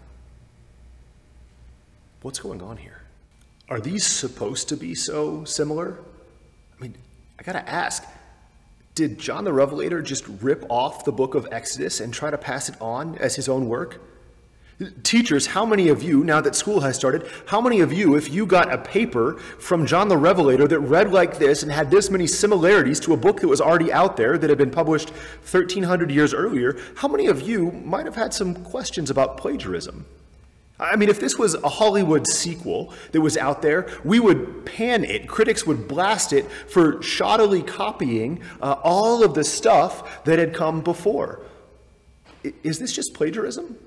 What's 2.22 2.40
going 2.40 2.62
on 2.62 2.78
here? 2.78 3.02
Are 3.70 3.80
these 3.80 4.06
supposed 4.06 4.70
to 4.70 4.78
be 4.78 4.94
so 4.94 5.44
similar? 5.46 6.00
I 6.78 6.82
mean, 6.82 6.96
I 7.40 7.44
gotta 7.44 7.68
ask 7.68 8.04
did 9.00 9.18
John 9.18 9.46
the 9.46 9.54
Revelator 9.54 10.02
just 10.02 10.26
rip 10.42 10.66
off 10.68 11.06
the 11.06 11.14
book 11.14 11.34
of 11.34 11.48
Exodus 11.54 12.02
and 12.02 12.14
try 12.14 12.30
to 12.30 12.38
pass 12.38 12.68
it 12.68 12.76
on 12.82 13.18
as 13.20 13.34
his 13.34 13.48
own 13.48 13.70
work? 13.70 14.02
Teachers, 15.04 15.46
how 15.48 15.66
many 15.66 15.88
of 15.88 16.04
you, 16.04 16.26
now 16.26 16.42
that 16.42 16.54
school 16.54 16.82
has 16.82 16.98
started, 16.98 17.26
how 17.46 17.62
many 17.62 17.80
of 17.80 17.94
you, 17.94 18.16
if 18.16 18.30
you 18.30 18.46
got 18.46 18.74
a 18.74 18.78
paper 18.78 19.38
from 19.58 19.86
John 19.86 20.10
the 20.10 20.18
Revelator 20.18 20.68
that 20.68 20.82
read 20.82 21.14
like 21.14 21.40
this 21.40 21.64
and 21.64 21.72
had 21.72 21.90
this 21.90 22.10
many 22.10 22.28
similarities 22.28 23.00
to 23.00 23.14
a 23.14 23.18
book 23.18 23.40
that 23.40 23.48
was 23.48 23.62
already 23.62 23.90
out 23.90 24.18
there 24.18 24.38
that 24.38 24.50
had 24.50 24.58
been 24.58 24.70
published 24.70 25.12
1300 25.12 26.12
years 26.12 26.34
earlier, 26.34 26.78
how 26.96 27.08
many 27.08 27.28
of 27.28 27.42
you 27.42 27.72
might 27.72 28.06
have 28.06 28.16
had 28.16 28.34
some 28.34 28.54
questions 28.66 29.10
about 29.10 29.38
plagiarism? 29.38 30.06
I 30.80 30.96
mean, 30.96 31.10
if 31.10 31.20
this 31.20 31.38
was 31.38 31.56
a 31.56 31.68
Hollywood 31.68 32.26
sequel 32.26 32.94
that 33.12 33.20
was 33.20 33.36
out 33.36 33.62
there, 33.62 33.88
we 34.06 34.20
would 34.20 34.66
pan 34.66 35.04
it. 35.04 35.28
Critics 35.28 35.68
would 35.68 35.90
blast 35.90 36.32
it 36.32 36.50
for 36.68 36.96
shoddily 36.98 37.66
copying 37.66 38.42
uh, 38.62 38.78
all 38.82 39.24
of 39.24 39.34
the 39.34 39.44
stuff 39.44 40.24
that 40.24 40.40
had 40.40 40.54
come 40.54 40.82
before. 40.82 41.42
I, 42.46 42.54
is 42.64 42.80
this 42.80 42.94
just 42.94 43.14
plagiarism? 43.14 43.78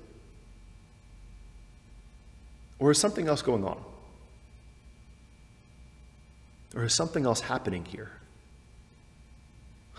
Or 2.78 2.90
is 2.90 2.98
something 2.98 3.26
else 3.26 3.40
going 3.40 3.64
on? 3.64 3.82
Or 6.74 6.84
is 6.84 6.92
something 6.92 7.24
else 7.24 7.40
happening 7.40 7.86
here? 7.86 8.10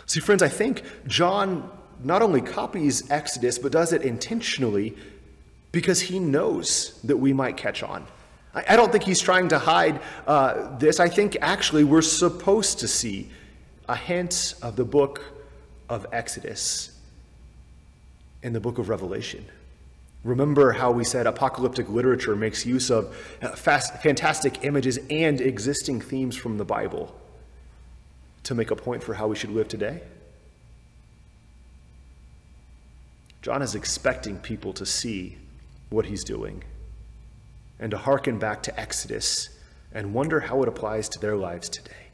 See, 0.05 0.19
friends, 0.19 0.43
I 0.43 0.49
think 0.49 0.83
John 1.07 1.71
not 2.03 2.21
only 2.21 2.41
copies 2.41 3.09
Exodus, 3.09 3.57
but 3.57 3.71
does 3.71 3.93
it 3.93 4.01
intentionally 4.01 4.95
because 5.73 5.99
he 5.99 6.19
knows 6.19 6.99
that 7.03 7.17
we 7.17 7.33
might 7.33 7.57
catch 7.57 7.83
on. 7.83 8.07
I, 8.55 8.63
I 8.69 8.75
don't 8.77 8.91
think 8.91 9.03
he's 9.03 9.19
trying 9.19 9.49
to 9.49 9.59
hide 9.59 9.99
uh, 10.25 10.77
this. 10.77 11.01
I 11.01 11.09
think 11.09 11.35
actually 11.41 11.83
we're 11.83 12.01
supposed 12.01 12.79
to 12.79 12.87
see 12.87 13.29
a 13.89 13.95
hint 13.95 14.55
of 14.61 14.77
the 14.77 14.85
book 14.85 15.21
of 15.89 16.05
Exodus 16.13 16.97
in 18.41 18.53
the 18.53 18.61
book 18.61 18.77
of 18.77 18.87
Revelation. 18.87 19.45
Remember 20.23 20.71
how 20.71 20.91
we 20.91 21.03
said 21.03 21.27
apocalyptic 21.27 21.89
literature 21.89 22.35
makes 22.35 22.65
use 22.65 22.89
of 22.89 23.13
uh, 23.41 23.49
fast, 23.49 24.01
fantastic 24.01 24.63
images 24.63 24.99
and 25.09 25.41
existing 25.41 25.99
themes 25.99 26.37
from 26.37 26.57
the 26.57 26.63
Bible. 26.65 27.13
to 28.43 28.53
make 28.53 28.71
a 28.71 28.75
point 28.75 29.03
for 29.03 29.13
how 29.15 29.27
we 29.27 29.35
should 29.35 29.49
live 29.51 29.67
today? 29.67 30.01
John 33.41 33.61
is 33.61 33.75
expecting 33.75 34.37
people 34.37 34.71
to 34.73 34.85
see 34.85 35.37
what 35.93 36.07
he's 36.07 36.23
doing 36.23 36.63
and 37.79 37.91
to 37.91 37.97
hearken 37.97 38.39
back 38.39 38.63
to 38.63 38.79
Exodus 38.79 39.49
and 39.93 40.13
wonder 40.13 40.39
how 40.41 40.61
it 40.63 40.67
applies 40.67 41.07
to 41.09 41.19
their 41.19 41.35
lives 41.35 41.69
today. 41.69 42.07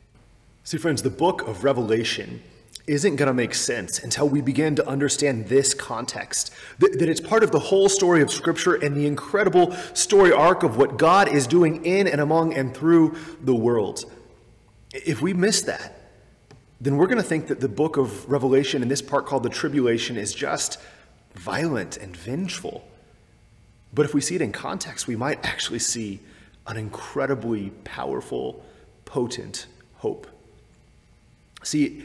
See, 0.63 0.77
friends, 0.77 1.01
the 1.01 1.09
book 1.09 1.47
of 1.47 1.63
Revelation 1.63 2.43
isn't 2.87 3.15
going 3.15 3.27
to 3.27 3.33
make 3.33 3.53
sense 3.53 3.99
until 3.99 4.27
we 4.27 4.41
begin 4.41 4.75
to 4.75 4.87
understand 4.87 5.47
this 5.47 5.73
context 5.73 6.51
that, 6.79 6.97
that, 6.99 7.07
it's 7.07 7.21
part 7.21 7.43
of 7.43 7.51
the 7.51 7.59
whole 7.59 7.87
story 7.87 8.21
of 8.21 8.31
Scripture 8.31 8.73
and 8.73 8.95
the 8.95 9.05
incredible 9.05 9.71
story 9.93 10.33
arc 10.33 10.63
of 10.63 10.75
what 10.75 10.97
God 10.97 11.29
is 11.29 11.47
doing 11.47 11.85
in 11.85 12.07
and 12.07 12.19
among 12.19 12.53
and 12.55 12.75
through 12.75 13.15
the 13.41 13.55
world. 13.55 14.11
If 14.91 15.21
we 15.21 15.33
miss 15.33 15.61
that, 15.63 15.95
then 16.81 16.97
we're 16.97 17.07
going 17.07 17.17
to 17.17 17.23
think 17.23 17.47
that 17.47 17.59
the 17.59 17.69
book 17.69 17.95
of 17.95 18.29
Revelation 18.29 18.81
in 18.81 18.87
this 18.87 19.01
part 19.01 19.27
called 19.27 19.43
the 19.43 19.49
tribulation 19.49 20.17
is 20.17 20.33
just 20.33 20.79
violent 21.35 21.95
and 21.97 22.17
vengeful. 22.17 22.88
But 23.93 24.05
if 24.05 24.13
we 24.13 24.21
see 24.21 24.35
it 24.35 24.41
in 24.41 24.51
context, 24.51 25.07
we 25.07 25.15
might 25.15 25.45
actually 25.45 25.79
see 25.79 26.19
an 26.67 26.77
incredibly 26.77 27.71
powerful, 27.83 28.63
potent 29.05 29.65
hope. 29.95 30.27
See, 31.63 32.03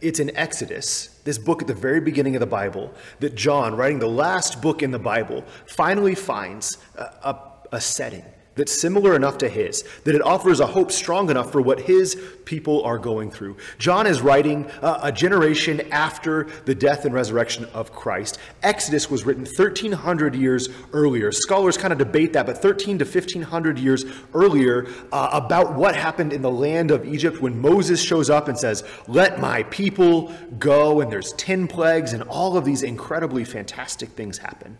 it's 0.00 0.20
in 0.20 0.34
Exodus, 0.36 1.20
this 1.24 1.38
book 1.38 1.62
at 1.62 1.68
the 1.68 1.74
very 1.74 2.00
beginning 2.00 2.36
of 2.36 2.40
the 2.40 2.46
Bible, 2.46 2.92
that 3.20 3.34
John, 3.34 3.76
writing 3.76 3.98
the 3.98 4.08
last 4.08 4.60
book 4.60 4.82
in 4.82 4.90
the 4.90 4.98
Bible, 4.98 5.44
finally 5.66 6.14
finds 6.14 6.78
a, 6.96 7.02
a, 7.02 7.38
a 7.72 7.80
setting 7.80 8.24
that's 8.60 8.78
similar 8.78 9.16
enough 9.16 9.38
to 9.38 9.48
his, 9.48 9.84
that 10.04 10.14
it 10.14 10.20
offers 10.20 10.60
a 10.60 10.66
hope 10.66 10.92
strong 10.92 11.30
enough 11.30 11.50
for 11.50 11.62
what 11.62 11.80
his 11.80 12.14
people 12.44 12.84
are 12.84 12.98
going 12.98 13.30
through. 13.30 13.56
John 13.78 14.06
is 14.06 14.20
writing 14.20 14.66
uh, 14.82 15.00
a 15.02 15.10
generation 15.10 15.80
after 15.90 16.46
the 16.66 16.74
death 16.74 17.06
and 17.06 17.14
resurrection 17.14 17.64
of 17.72 17.90
Christ. 17.90 18.38
Exodus 18.62 19.10
was 19.10 19.24
written 19.24 19.46
1,300 19.46 20.34
years 20.34 20.68
earlier. 20.92 21.32
Scholars 21.32 21.78
kind 21.78 21.90
of 21.90 21.98
debate 21.98 22.34
that, 22.34 22.44
but 22.44 22.58
13 22.58 22.98
to 22.98 23.06
1,500 23.06 23.78
years 23.78 24.04
earlier 24.34 24.86
uh, 25.10 25.30
about 25.32 25.74
what 25.74 25.96
happened 25.96 26.34
in 26.34 26.42
the 26.42 26.50
land 26.50 26.90
of 26.90 27.06
Egypt 27.06 27.40
when 27.40 27.58
Moses 27.58 28.02
shows 28.02 28.28
up 28.28 28.46
and 28.48 28.58
says, 28.58 28.84
Let 29.08 29.40
my 29.40 29.62
people 29.64 30.34
go, 30.58 31.00
and 31.00 31.10
there's 31.10 31.32
10 31.32 31.66
plagues, 31.66 32.12
and 32.12 32.24
all 32.24 32.58
of 32.58 32.66
these 32.66 32.82
incredibly 32.82 33.46
fantastic 33.46 34.10
things 34.10 34.36
happen. 34.36 34.76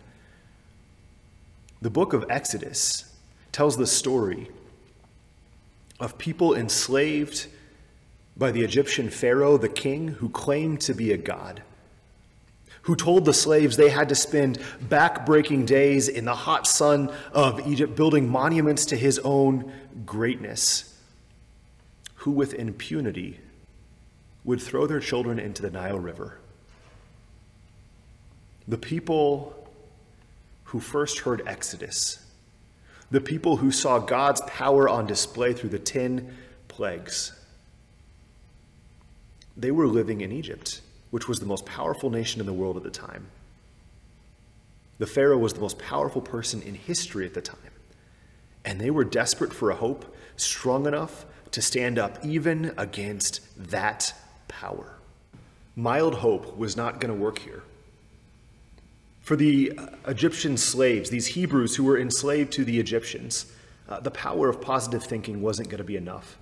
The 1.81 1.89
book 1.89 2.13
of 2.13 2.27
Exodus 2.29 3.10
tells 3.51 3.77
the 3.77 3.87
story 3.87 4.49
of 5.99 6.17
people 6.17 6.55
enslaved 6.55 7.47
by 8.37 8.51
the 8.51 8.63
Egyptian 8.63 9.09
Pharaoh, 9.09 9.57
the 9.57 9.69
king, 9.69 10.07
who 10.07 10.29
claimed 10.29 10.81
to 10.81 10.93
be 10.93 11.11
a 11.11 11.17
god, 11.17 11.61
who 12.83 12.95
told 12.95 13.25
the 13.25 13.33
slaves 13.33 13.77
they 13.77 13.89
had 13.89 14.09
to 14.09 14.15
spend 14.15 14.57
back-breaking 14.81 15.65
days 15.65 16.07
in 16.07 16.25
the 16.25 16.33
hot 16.33 16.65
sun 16.65 17.11
of 17.33 17.67
Egypt 17.67 17.95
building 17.95 18.27
monuments 18.27 18.85
to 18.85 18.95
his 18.95 19.19
own 19.19 19.71
greatness, 20.05 20.97
who 22.15 22.31
with 22.31 22.53
impunity 22.53 23.39
would 24.43 24.61
throw 24.61 24.87
their 24.87 24.99
children 24.99 25.37
into 25.37 25.61
the 25.61 25.69
Nile 25.69 25.99
River. 25.99 26.39
The 28.67 28.77
people 28.77 29.55
who 30.65 30.79
first 30.79 31.19
heard 31.19 31.43
Exodus 31.45 32.25
the 33.11 33.21
people 33.21 33.57
who 33.57 33.71
saw 33.71 33.99
God's 33.99 34.41
power 34.47 34.87
on 34.89 35.05
display 35.05 35.53
through 35.53 35.69
the 35.69 35.79
10 35.79 36.35
plagues. 36.69 37.33
They 39.55 39.71
were 39.71 39.87
living 39.87 40.21
in 40.21 40.31
Egypt, 40.31 40.81
which 41.11 41.27
was 41.27 41.39
the 41.39 41.45
most 41.45 41.65
powerful 41.65 42.09
nation 42.09 42.39
in 42.39 42.47
the 42.47 42.53
world 42.53 42.77
at 42.77 42.83
the 42.83 42.89
time. 42.89 43.27
The 44.97 45.07
Pharaoh 45.07 45.37
was 45.37 45.53
the 45.53 45.59
most 45.59 45.77
powerful 45.77 46.21
person 46.21 46.61
in 46.61 46.73
history 46.73 47.25
at 47.25 47.33
the 47.33 47.41
time. 47.41 47.59
And 48.63 48.79
they 48.79 48.91
were 48.91 49.03
desperate 49.03 49.53
for 49.53 49.71
a 49.71 49.75
hope 49.75 50.15
strong 50.37 50.85
enough 50.85 51.25
to 51.51 51.61
stand 51.61 51.99
up 51.99 52.23
even 52.23 52.73
against 52.77 53.41
that 53.71 54.13
power. 54.47 54.95
Mild 55.75 56.15
hope 56.15 56.55
was 56.55 56.77
not 56.77 57.01
going 57.01 57.13
to 57.13 57.19
work 57.19 57.39
here. 57.39 57.63
For 59.21 59.35
the 59.35 59.79
Egyptian 60.07 60.57
slaves, 60.57 61.09
these 61.09 61.27
Hebrews 61.27 61.75
who 61.75 61.83
were 61.83 61.99
enslaved 61.99 62.51
to 62.53 62.65
the 62.65 62.79
Egyptians, 62.79 63.45
uh, 63.87 63.99
the 63.99 64.11
power 64.11 64.49
of 64.49 64.59
positive 64.59 65.03
thinking 65.03 65.41
wasn't 65.41 65.69
going 65.69 65.77
to 65.77 65.83
be 65.83 65.95
enough. 65.95 66.37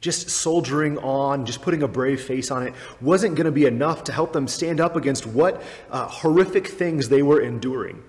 Just 0.00 0.30
soldiering 0.30 0.98
on, 0.98 1.44
just 1.44 1.62
putting 1.62 1.82
a 1.82 1.88
brave 1.88 2.22
face 2.22 2.50
on 2.50 2.62
it, 2.62 2.74
wasn't 3.00 3.34
going 3.34 3.46
to 3.46 3.52
be 3.52 3.66
enough 3.66 4.04
to 4.04 4.12
help 4.12 4.32
them 4.32 4.48
stand 4.48 4.80
up 4.80 4.96
against 4.96 5.26
what 5.26 5.62
uh, 5.90 6.06
horrific 6.08 6.66
things 6.66 7.08
they 7.08 7.22
were 7.22 7.40
enduring. 7.40 8.02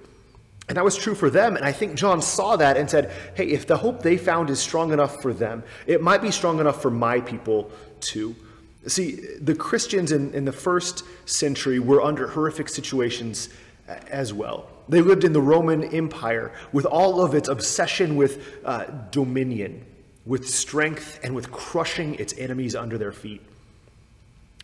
And 0.70 0.78
that 0.78 0.84
was 0.84 0.98
true 0.98 1.16
for 1.16 1.30
them. 1.30 1.56
And 1.56 1.66
I 1.66 1.72
think 1.72 1.96
John 1.96 2.22
saw 2.22 2.58
that 2.58 2.76
and 2.76 2.90
said, 2.90 3.12
hey, 3.36 3.48
if 3.48 3.68
the 3.68 3.78
hope 3.78 4.02
they 4.04 4.18
found 4.18 4.50
is 4.50 4.60
strong 4.60 4.92
enough 4.92 5.22
for 5.22 5.34
them, 5.34 5.64
it 5.86 6.02
might 6.02 6.22
be 6.22 6.32
strong 6.32 6.60
enough 6.60 6.82
for 6.82 6.92
my 6.92 7.22
people 7.22 7.72
too. 8.02 8.36
See, 8.86 9.16
the 9.42 9.56
Christians 9.56 10.12
in, 10.12 10.34
in 10.34 10.46
the 10.46 10.52
first 10.52 11.04
century 11.26 11.80
were 11.80 12.02
under 12.02 12.28
horrific 12.28 12.70
situations 12.70 13.50
as 13.88 14.34
well. 14.34 14.70
They 14.90 15.02
lived 15.02 15.24
in 15.24 15.34
the 15.34 15.42
Roman 15.42 15.84
Empire 15.84 16.52
with 16.72 16.86
all 16.86 17.22
of 17.22 17.34
its 17.34 17.50
obsession 17.50 18.16
with 18.16 18.44
uh, 18.64 18.86
dominion, 19.12 19.86
with 20.26 20.48
strength, 20.48 21.20
and 21.24 21.36
with 21.36 21.52
crushing 21.52 22.16
its 22.16 22.34
enemies 22.38 22.76
under 22.76 22.98
their 22.98 23.12
feet. 23.12 23.42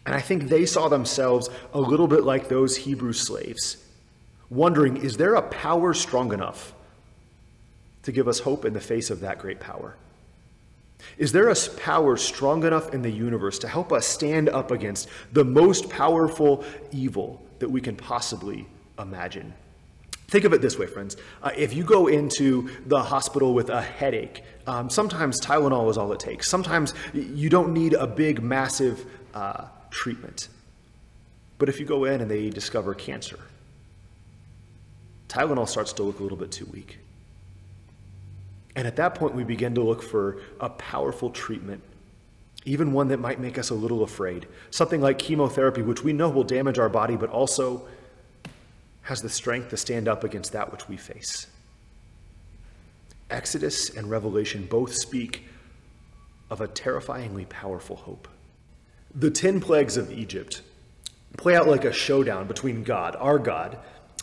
And 0.06 0.14
I 0.14 0.20
think 0.20 0.44
they 0.44 0.66
saw 0.66 0.90
themselves 0.90 1.50
a 1.74 1.80
little 1.80 2.08
bit 2.08 2.24
like 2.24 2.50
those 2.50 2.78
Hebrew 2.78 3.14
slaves, 3.14 3.78
wondering 4.50 4.98
is 4.98 5.18
there 5.18 5.36
a 5.36 5.42
power 5.42 5.94
strong 5.94 6.34
enough 6.34 6.74
to 8.04 8.12
give 8.12 8.28
us 8.28 8.40
hope 8.40 8.66
in 8.66 8.74
the 8.74 8.82
face 8.82 9.10
of 9.10 9.22
that 9.22 9.40
great 9.40 9.60
power? 9.60 9.96
Is 11.18 11.32
there 11.32 11.50
a 11.50 11.56
power 11.78 12.18
strong 12.18 12.64
enough 12.64 12.94
in 12.94 13.02
the 13.02 13.12
universe 13.12 13.60
to 13.60 13.68
help 13.68 13.92
us 13.92 14.06
stand 14.06 14.50
up 14.50 14.72
against 14.72 15.10
the 15.32 15.44
most 15.44 15.90
powerful 15.90 16.64
evil 16.92 17.42
that 17.60 17.70
we 17.70 17.82
can 17.82 17.96
possibly 17.96 18.68
imagine. 19.04 19.54
Think 20.28 20.46
of 20.46 20.54
it 20.54 20.62
this 20.62 20.80
way, 20.80 20.88
friends. 20.88 21.16
Uh, 21.44 21.52
if 21.56 21.76
you 21.76 21.84
go 21.84 22.08
into 22.08 22.68
the 22.88 23.00
hospital 23.00 23.54
with 23.54 23.70
a 23.70 23.82
headache, 23.82 24.44
um, 24.66 24.90
sometimes 24.90 25.40
Tylenol 25.40 25.92
is 25.92 25.98
all 25.98 26.12
it 26.12 26.20
takes. 26.20 26.50
Sometimes 26.50 26.96
you 27.14 27.50
don't 27.50 27.72
need 27.72 27.94
a 27.94 28.08
big, 28.08 28.42
massive 28.42 29.06
uh, 29.36 29.66
treatment. 29.92 30.48
But 31.60 31.70
if 31.70 31.80
you 31.80 31.86
go 31.86 32.06
in 32.06 32.22
and 32.22 32.32
they 32.32 32.50
discover 32.50 32.96
cancer, 32.96 33.38
Tylenol 35.30 35.68
starts 35.68 35.94
to 35.94 36.04
look 36.04 36.20
a 36.20 36.24
little 36.24 36.38
bit 36.38 36.52
too 36.52 36.66
weak. 36.74 36.98
And 38.76 38.88
at 38.88 38.96
that 38.96 39.14
point, 39.14 39.36
we 39.36 39.44
begin 39.44 39.76
to 39.76 39.84
look 39.84 40.02
for 40.02 40.42
a 40.60 40.70
powerful 40.70 41.30
treatment, 41.30 41.84
even 42.66 42.92
one 42.92 43.08
that 43.10 43.20
might 43.20 43.40
make 43.40 43.60
us 43.60 43.70
a 43.70 43.76
little 43.76 44.02
afraid. 44.02 44.48
Something 44.72 45.00
like 45.00 45.20
chemotherapy, 45.20 45.84
which 45.84 46.04
we 46.04 46.12
know 46.12 46.30
will 46.30 46.44
damage 46.44 46.80
our 46.80 46.90
body, 46.90 47.16
but 47.16 47.30
also 47.30 47.86
has 49.04 49.22
the 49.22 49.30
strength 49.30 49.70
to 49.70 49.78
stand 49.78 50.08
up 50.08 50.24
against 50.24 50.52
that 50.54 50.72
which 50.72 50.88
we 50.88 50.98
face. 50.98 51.48
Exodus 53.30 53.90
and 53.90 54.10
Revelation 54.10 54.66
both 54.66 54.94
speak 54.94 55.46
of 56.50 56.62
a 56.62 56.68
terrifyingly 56.68 57.46
powerful 57.46 57.96
hope. 57.96 58.28
The 59.14 59.32
10 59.32 59.60
plagues 59.60 59.98
of 59.98 60.12
Egypt 60.12 60.62
play 61.38 61.56
out 61.56 61.68
like 61.68 61.86
a 61.86 61.92
showdown 61.92 62.48
between 62.48 62.84
God, 62.84 63.16
our 63.20 63.40
God, 63.40 63.78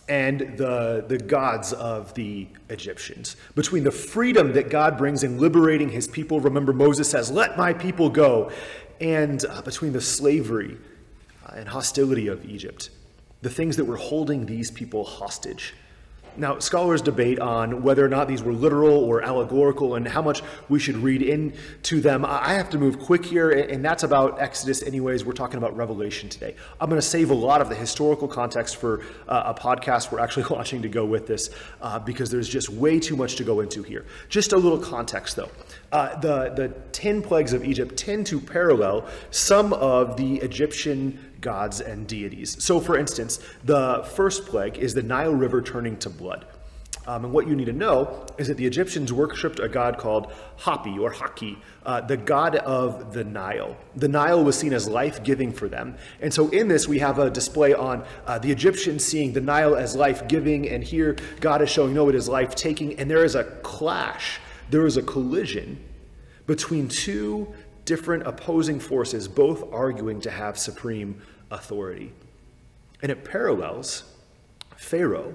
and 0.09 0.57
the, 0.57 1.05
the 1.07 1.19
gods 1.19 1.73
of 1.73 2.15
the 2.15 2.49
Egyptians. 2.69 3.37
Between 3.55 3.85
the 3.85 3.91
freedom 3.91 4.53
that 4.55 4.71
God 4.71 4.97
brings 4.97 5.23
in 5.23 5.39
liberating 5.39 5.89
his 5.89 6.09
people, 6.09 6.41
remember 6.41 6.73
Moses 6.73 7.09
says, 7.09 7.31
Let 7.31 7.57
my 7.57 7.73
people 7.73 8.11
go, 8.11 8.51
and 9.01 9.45
uh, 9.45 9.63
between 9.63 9.93
the 9.93 10.01
slavery 10.01 10.79
uh, 11.47 11.53
and 11.55 11.69
hostility 11.69 12.27
of 12.27 12.45
Egypt 12.45 12.91
the 13.43 13.51
things 13.51 13.77
that 13.77 13.85
were 13.85 13.97
holding 13.97 14.47
these 14.47 14.71
people 14.71 15.05
hostage. 15.05 15.75
Now, 16.37 16.59
scholars 16.59 17.03
debate 17.03 17.41
on 17.41 17.83
whether 17.83 18.05
or 18.05 18.09
not 18.09 18.29
these 18.29 18.43
were 18.43 18.53
literal 18.53 19.05
or 19.05 19.23
allegorical 19.23 19.97
and 19.97 20.07
how 20.07 20.23
much 20.23 20.43
we 20.69 20.79
should 20.79 20.97
read 20.97 21.23
into 21.23 22.01
them. 22.01 22.25
I 22.25 22.55
have 22.55 22.71
to 22.71 22.79
move 22.79 22.99
quick 22.99 23.25
here, 23.25 23.51
and 23.51 23.85
that's 23.85 24.05
about 24.05 24.41
Exodus 24.41 24.83
anyways. 24.83 25.25
We're 25.25 25.33
talking 25.33 25.59
about 25.59 25.77
Revelation 25.77 26.29
today. 26.29 26.55
I'm 26.81 26.89
going 26.89 27.01
to 27.01 27.07
save 27.07 27.31
a 27.31 27.35
lot 27.35 27.61
of 27.61 27.69
the 27.69 27.75
historical 27.75 28.29
context 28.29 28.77
for 28.77 29.03
uh, 29.29 29.55
a 29.55 29.55
podcast 29.55 30.13
we're 30.13 30.21
actually 30.21 30.45
launching 30.51 30.83
to 30.83 30.89
go 30.89 31.05
with 31.05 31.27
this 31.27 31.51
uh, 31.83 31.99
because 31.99 32.31
there's 32.31 32.49
just 32.49 32.69
way 32.69 33.01
too 33.01 33.17
much 33.17 33.35
to 33.37 33.45
go 33.45 33.61
into 33.61 33.83
here. 33.83 34.07
Just 34.29 34.53
a 34.53 34.57
little 34.57 34.79
context, 34.79 35.37
though. 35.37 35.51
Uh, 35.91 36.19
the, 36.21 36.51
the 36.51 36.69
10 36.93 37.23
plagues 37.23 37.53
of 37.53 37.65
Egypt 37.65 37.97
tend 37.97 38.27
to 38.27 38.41
parallel 38.41 39.07
some 39.31 39.73
of 39.73 40.17
the 40.17 40.37
Egyptian 40.37 41.19
gods 41.41 41.81
and 41.81 42.07
deities. 42.07 42.63
So, 42.63 42.81
for 42.81 42.99
instance, 42.99 43.41
the 43.65 44.09
first 44.15 44.47
plague 44.47 44.79
is 44.79 44.95
the 44.95 45.03
Nile 45.03 45.35
River 45.35 45.63
turning 45.63 45.97
to 45.99 46.11
blood. 46.11 46.47
Um, 47.07 47.25
and 47.25 47.33
what 47.33 47.49
you 47.49 47.57
need 47.57 47.65
to 47.65 47.73
know 47.73 48.27
is 48.37 48.49
that 48.49 48.57
the 48.57 48.67
Egyptians 48.67 49.13
worshipped 49.13 49.59
a 49.59 49.69
god 49.69 49.97
called 49.97 50.33
Hapi 50.59 51.01
or 51.01 51.11
Haki, 51.11 51.57
uh, 51.87 52.03
the 52.03 52.17
god 52.17 52.57
of 52.57 53.15
the 53.15 53.25
Nile. 53.25 53.77
The 53.97 54.07
Nile 54.07 54.45
was 54.45 54.59
seen 54.59 54.73
as 54.75 54.87
life 54.87 55.23
giving 55.25 55.51
for 55.51 55.67
them. 55.67 55.97
And 56.21 56.33
so 56.33 56.49
in 56.51 56.69
this, 56.69 56.87
we 56.87 56.99
have 56.99 57.19
a 57.19 57.31
display 57.31 57.73
on 57.73 58.05
uh, 58.27 58.39
the 58.39 58.53
Egyptians 58.53 59.05
seeing 59.05 59.33
the 59.33 59.41
Nile 59.41 59.77
as 59.77 59.97
life 59.97 60.29
giving, 60.29 60.69
and 60.69 60.85
here 60.85 61.17
God 61.41 61.63
is 61.63 61.71
showing, 61.71 61.95
no, 61.95 62.09
it 62.09 62.15
is 62.15 62.29
life 62.29 62.55
taking. 62.55 62.99
And 62.99 63.11
there 63.11 63.25
is 63.25 63.35
a 63.35 63.45
clash, 63.63 64.39
there 64.69 64.87
is 64.87 64.97
a 64.97 65.03
collision 65.03 65.83
between 66.47 66.89
two 66.89 67.53
different 67.91 68.25
opposing 68.25 68.79
forces, 68.79 69.27
both 69.27 69.65
arguing 69.73 70.21
to 70.21 70.31
have 70.31 70.57
supreme 70.57 71.21
authority. 71.51 72.13
And 73.03 73.11
it 73.11 73.25
parallels 73.25 74.05
Pharaoh 74.77 75.35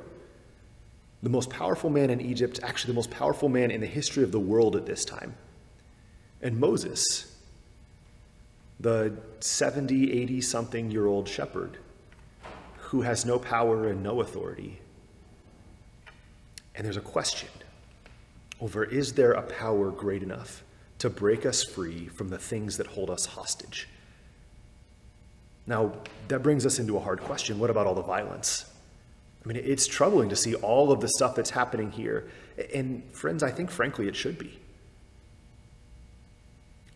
the 1.22 1.30
most 1.30 1.50
powerful 1.50 1.90
man 1.90 2.10
in 2.10 2.22
Egypt, 2.22 2.62
actually 2.64 2.94
the 2.94 2.96
most 2.96 3.12
powerful 3.12 3.50
man 3.50 3.72
in 3.72 3.82
the 3.82 3.88
history 3.88 4.24
of 4.24 4.32
the 4.32 4.40
world 4.40 4.78
at 4.78 4.86
this 4.86 5.04
time. 5.04 5.36
And 6.42 6.58
Moses, 6.58 7.36
the 8.80 9.12
70, 9.42 10.14
80 10.22 10.40
something 10.40 10.90
year 10.90 11.08
old 11.08 11.28
shepherd 11.28 11.78
who 12.78 13.02
has 13.02 13.26
no 13.26 13.38
power 13.38 13.90
and 13.90 14.02
no 14.02 14.22
authority. 14.22 14.80
And 16.74 16.86
there's 16.86 16.96
a 16.96 17.02
question 17.02 17.50
over 18.62 18.86
is 18.86 19.12
there 19.12 19.34
a 19.34 19.42
power 19.42 19.92
great 19.92 20.24
enough 20.24 20.64
to 21.06 21.10
break 21.10 21.46
us 21.46 21.64
free 21.64 22.08
from 22.08 22.30
the 22.30 22.38
things 22.38 22.78
that 22.78 22.88
hold 22.88 23.10
us 23.10 23.26
hostage? 23.26 23.88
Now, 25.68 25.94
that 26.28 26.44
brings 26.44 26.66
us 26.66 26.80
into 26.80 26.98
a 26.98 27.00
hard 27.00 27.22
question. 27.22 27.60
What 27.60 27.70
about 27.70 27.88
all 27.88 27.96
the 27.96 28.02
violence? 28.02 28.66
I 29.44 29.48
mean, 29.48 29.62
it's 29.64 29.86
troubling 29.86 30.30
to 30.30 30.36
see 30.36 30.56
all 30.56 30.92
of 30.92 31.02
the 31.02 31.08
stuff 31.08 31.36
that's 31.36 31.52
happening 31.52 31.92
here. 31.92 32.28
And 32.74 33.04
friends, 33.12 33.44
I 33.44 33.52
think 33.52 33.70
frankly 33.70 34.08
it 34.08 34.16
should 34.16 34.40
be. 34.40 34.60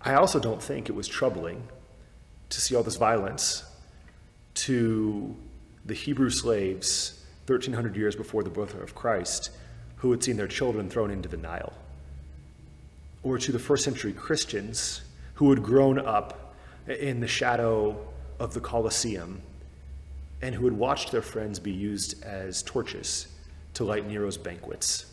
I 0.02 0.16
also 0.16 0.40
don't 0.40 0.62
think 0.62 0.90
it 0.90 0.94
was 0.94 1.08
troubling 1.08 1.68
to 2.50 2.62
see 2.62 2.76
all 2.76 2.84
this 2.84 2.96
violence 2.96 3.64
to 4.56 5.36
the 5.86 5.94
Hebrew 5.94 6.30
slaves 6.30 7.24
1300 7.46 7.96
years 7.96 8.16
before 8.16 8.44
the 8.44 8.50
birth 8.50 8.74
of 8.82 8.96
Christ 8.96 9.52
who 9.98 10.12
had 10.12 10.24
seen 10.24 10.38
their 10.38 10.48
children 10.48 10.90
thrown 10.90 11.12
into 11.12 11.28
the 11.28 11.38
Nile, 11.38 11.74
or 13.24 13.38
to 13.38 13.52
the 13.52 13.60
first 13.60 13.84
century 13.84 14.14
Christians 14.14 15.02
who 15.36 15.50
had 15.50 15.64
grown 15.64 16.00
up 16.00 16.56
in 16.88 17.20
the 17.20 17.28
shadow 17.28 17.98
of 18.40 18.54
the 18.54 18.60
Colosseum 18.60 19.42
and 20.42 20.56
who 20.56 20.66
had 20.66 20.74
watched 20.74 21.12
their 21.12 21.22
friends 21.22 21.60
be 21.60 21.72
used 21.72 22.24
as 22.24 22.64
torches 22.64 23.28
to 23.74 23.84
light 23.84 24.08
Nero's 24.08 24.38
banquets. 24.38 25.06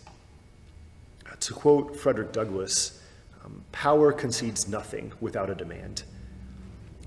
Uh, 1.26 1.34
to 1.40 1.52
quote 1.52 1.96
Frederick 1.96 2.32
Douglass, 2.32 3.02
um, 3.44 3.64
power 3.72 4.12
concedes 4.12 4.68
nothing 4.68 5.12
without 5.20 5.50
a 5.50 5.54
demand. 5.54 6.04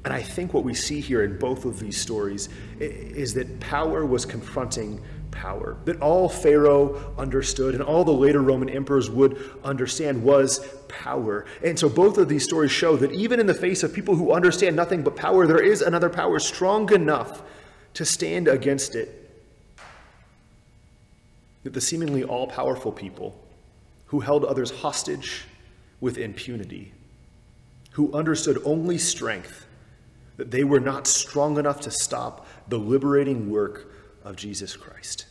And 0.05 0.13
I 0.13 0.21
think 0.21 0.53
what 0.53 0.63
we 0.63 0.73
see 0.73 1.01
here 1.01 1.23
in 1.23 1.37
both 1.37 1.65
of 1.65 1.79
these 1.79 1.99
stories 1.99 2.49
is 2.79 3.33
that 3.33 3.59
power 3.59 4.05
was 4.05 4.25
confronting 4.25 5.01
power. 5.31 5.77
That 5.85 6.01
all 6.01 6.29
Pharaoh 6.29 7.13
understood 7.17 7.73
and 7.73 7.83
all 7.83 8.03
the 8.03 8.11
later 8.11 8.41
Roman 8.41 8.69
emperors 8.69 9.09
would 9.09 9.37
understand 9.63 10.23
was 10.23 10.59
power. 10.87 11.45
And 11.63 11.77
so 11.77 11.89
both 11.89 12.17
of 12.17 12.29
these 12.29 12.43
stories 12.43 12.71
show 12.71 12.95
that 12.97 13.11
even 13.11 13.39
in 13.39 13.47
the 13.47 13.53
face 13.53 13.83
of 13.83 13.93
people 13.93 14.15
who 14.15 14.31
understand 14.31 14.75
nothing 14.75 15.03
but 15.03 15.15
power, 15.15 15.47
there 15.47 15.63
is 15.63 15.81
another 15.81 16.09
power 16.09 16.39
strong 16.39 16.91
enough 16.93 17.41
to 17.93 18.05
stand 18.05 18.47
against 18.47 18.95
it. 18.95 19.29
That 21.63 21.73
the 21.73 21.81
seemingly 21.81 22.23
all 22.23 22.47
powerful 22.47 22.91
people 22.91 23.39
who 24.07 24.21
held 24.21 24.45
others 24.45 24.71
hostage 24.71 25.45
with 26.01 26.17
impunity, 26.17 26.93
who 27.91 28.11
understood 28.13 28.61
only 28.65 28.97
strength, 28.97 29.65
that 30.37 30.51
they 30.51 30.63
were 30.63 30.79
not 30.79 31.05
strong 31.05 31.57
enough 31.57 31.81
to 31.81 31.91
stop 31.91 32.47
the 32.69 32.79
liberating 32.79 33.49
work 33.49 33.91
of 34.29 34.35
Jesus 34.35 34.77
Christ. 34.77 35.25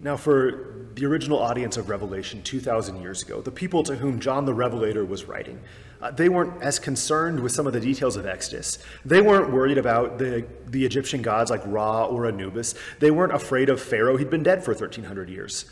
Now, 0.00 0.16
for 0.16 0.86
the 0.94 1.06
original 1.06 1.38
audience 1.38 1.76
of 1.76 1.88
Revelation 1.88 2.42
2,000 2.42 3.00
years 3.00 3.22
ago, 3.22 3.40
the 3.40 3.50
people 3.50 3.82
to 3.84 3.96
whom 3.96 4.18
John 4.18 4.44
the 4.44 4.54
Revelator 4.54 5.04
was 5.04 5.24
writing, 5.24 5.60
uh, 6.00 6.10
they 6.10 6.28
weren't 6.28 6.62
as 6.62 6.78
concerned 6.78 7.40
with 7.40 7.52
some 7.52 7.66
of 7.66 7.72
the 7.72 7.80
details 7.80 8.16
of 8.16 8.26
Exodus. 8.26 8.78
They 9.04 9.20
weren't 9.20 9.52
worried 9.52 9.78
about 9.78 10.18
the, 10.18 10.46
the 10.66 10.84
Egyptian 10.84 11.22
gods 11.22 11.50
like 11.50 11.62
Ra 11.64 12.06
or 12.06 12.26
Anubis. 12.26 12.74
They 12.98 13.10
weren't 13.10 13.32
afraid 13.32 13.68
of 13.68 13.80
Pharaoh. 13.80 14.16
He'd 14.16 14.30
been 14.30 14.42
dead 14.42 14.64
for 14.64 14.72
1,300 14.72 15.28
years. 15.28 15.66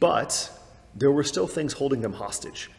But 0.00 0.50
there 0.94 1.12
were 1.12 1.24
still 1.24 1.46
things 1.46 1.74
holding 1.74 2.00
them 2.00 2.14
hostage. 2.14 2.70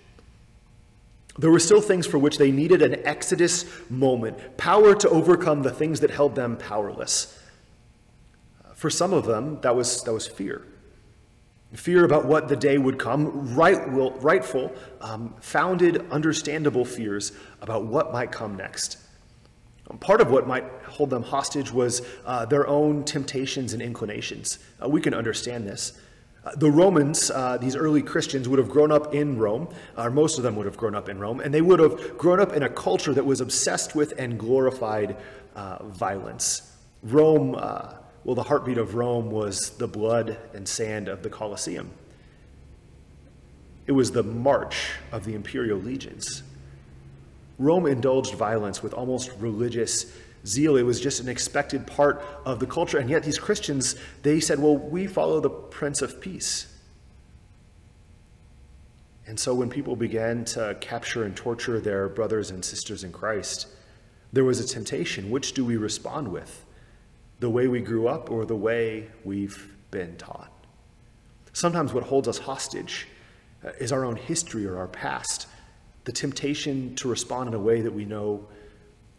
There 1.38 1.52
were 1.52 1.60
still 1.60 1.82
things 1.82 2.06
for 2.06 2.18
which 2.18 2.38
they 2.38 2.52
needed 2.52 2.82
an 2.82 3.06
Exodus 3.06 3.66
moment, 3.90 4.58
power 4.58 4.96
to 4.96 5.10
overcome 5.10 5.62
the 5.62 5.72
things 5.72 6.00
that 6.02 6.10
held 6.12 6.36
them 6.36 6.58
powerless. 6.58 7.39
For 8.80 8.90
some 8.90 9.12
of 9.12 9.26
them, 9.26 9.60
that 9.60 9.76
was, 9.76 10.04
that 10.04 10.14
was 10.14 10.26
fear. 10.26 10.66
Fear 11.74 12.06
about 12.06 12.24
what 12.24 12.48
the 12.48 12.56
day 12.56 12.78
would 12.78 12.98
come, 12.98 13.54
right, 13.54 13.92
will, 13.92 14.12
rightful, 14.22 14.72
um, 15.02 15.36
founded, 15.42 16.10
understandable 16.12 16.86
fears 16.86 17.34
about 17.62 17.84
what 17.84 18.14
might 18.14 18.32
come 18.32 18.56
next. 18.56 18.98
Part 20.00 20.22
of 20.22 20.32
what 20.32 20.48
might 20.48 20.64
hold 20.88 21.10
them 21.10 21.24
hostage 21.24 21.74
was 21.74 22.04
uh, 22.26 22.46
their 22.46 22.68
own 22.68 23.04
temptations 23.04 23.74
and 23.74 23.82
inclinations. 23.82 24.60
Uh, 24.82 24.88
we 24.88 25.02
can 25.02 25.14
understand 25.14 25.68
this. 25.68 26.00
Uh, 26.46 26.56
the 26.56 26.72
Romans, 26.72 27.32
uh, 27.32 27.58
these 27.58 27.76
early 27.76 28.02
Christians, 28.02 28.48
would 28.48 28.60
have 28.60 28.70
grown 28.70 28.94
up 28.94 29.14
in 29.14 29.38
Rome, 29.38 29.68
or 29.98 30.10
most 30.10 30.38
of 30.38 30.46
them 30.46 30.56
would 30.56 30.66
have 30.66 30.78
grown 30.78 30.96
up 30.96 31.10
in 31.10 31.20
Rome, 31.20 31.42
and 31.42 31.54
they 31.54 31.62
would 31.62 31.82
have 31.82 32.18
grown 32.18 32.40
up 32.40 32.54
in 32.54 32.64
a 32.64 32.70
culture 32.70 33.14
that 33.14 33.26
was 33.26 33.42
obsessed 33.42 33.94
with 33.94 34.14
and 34.18 34.40
glorified 34.40 35.18
uh, 35.58 35.84
violence. 35.84 36.78
Rome 37.04 37.56
uh, 37.58 37.96
well, 38.24 38.36
the 38.36 38.44
heartbeat 38.44 38.78
of 38.78 38.96
Rome 38.96 39.32
was 39.32 39.72
the 39.78 39.88
blood 39.88 40.38
and 40.54 40.68
sand 40.68 41.08
of 41.08 41.24
the 41.24 41.30
Colosseum. 41.30 41.92
It 43.88 43.94
was 43.94 44.12
the 44.12 44.24
march 44.24 44.92
of 45.12 45.26
the 45.26 45.34
imperial 45.34 45.80
legions. 45.80 46.44
Rome 47.58 47.86
indulged 47.88 48.36
violence 48.36 48.84
with 48.84 48.94
almost 48.94 49.32
religious 49.40 50.14
zeal. 50.46 50.78
It 50.78 50.84
was 50.84 51.02
just 51.02 51.20
an 51.20 51.28
expected 51.28 51.88
part 51.88 52.24
of 52.46 52.60
the 52.60 52.66
culture. 52.66 52.98
And 52.98 53.10
yet, 53.10 53.24
these 53.24 53.40
Christians, 53.40 53.96
they 54.24 54.40
said, 54.40 54.60
well, 54.60 54.78
we 54.78 55.08
follow 55.08 55.40
the 55.40 55.50
Prince 55.50 56.02
of 56.02 56.22
Peace. 56.22 56.74
And 59.28 59.40
so, 59.40 59.54
when 59.54 59.70
people 59.70 59.96
began 59.96 60.46
to 60.46 60.78
capture 60.80 61.24
and 61.24 61.36
torture 61.36 61.80
their 61.80 62.08
brothers 62.10 62.52
and 62.52 62.64
sisters 62.64 63.04
in 63.04 63.12
Christ, 63.12 63.68
there 64.32 64.44
was 64.44 64.60
a 64.60 64.68
temptation. 64.68 65.30
Which 65.30 65.54
do 65.54 65.66
we 65.66 65.78
respond 65.78 66.28
with? 66.28 66.66
The 67.40 67.50
way 67.50 67.68
we 67.68 67.82
grew 67.82 68.08
up 68.08 68.32
or 68.32 68.46
the 68.46 68.56
way 68.56 69.08
we've 69.24 69.76
been 69.92 70.16
taught. 70.18 70.52
Sometimes 71.54 71.94
what 71.94 72.04
holds 72.04 72.28
us 72.28 72.38
hostage 72.38 73.08
uh, 73.66 73.72
is 73.80 73.92
our 73.92 74.06
own 74.06 74.16
history 74.16 74.66
or 74.66 74.78
our 74.78 74.88
past, 74.88 75.48
the 76.04 76.12
temptation 76.12 76.96
to 76.96 77.08
respond 77.08 77.48
in 77.48 77.54
a 77.54 77.60
way 77.60 77.82
that 77.82 77.92
we 77.92 78.06
know 78.06 78.48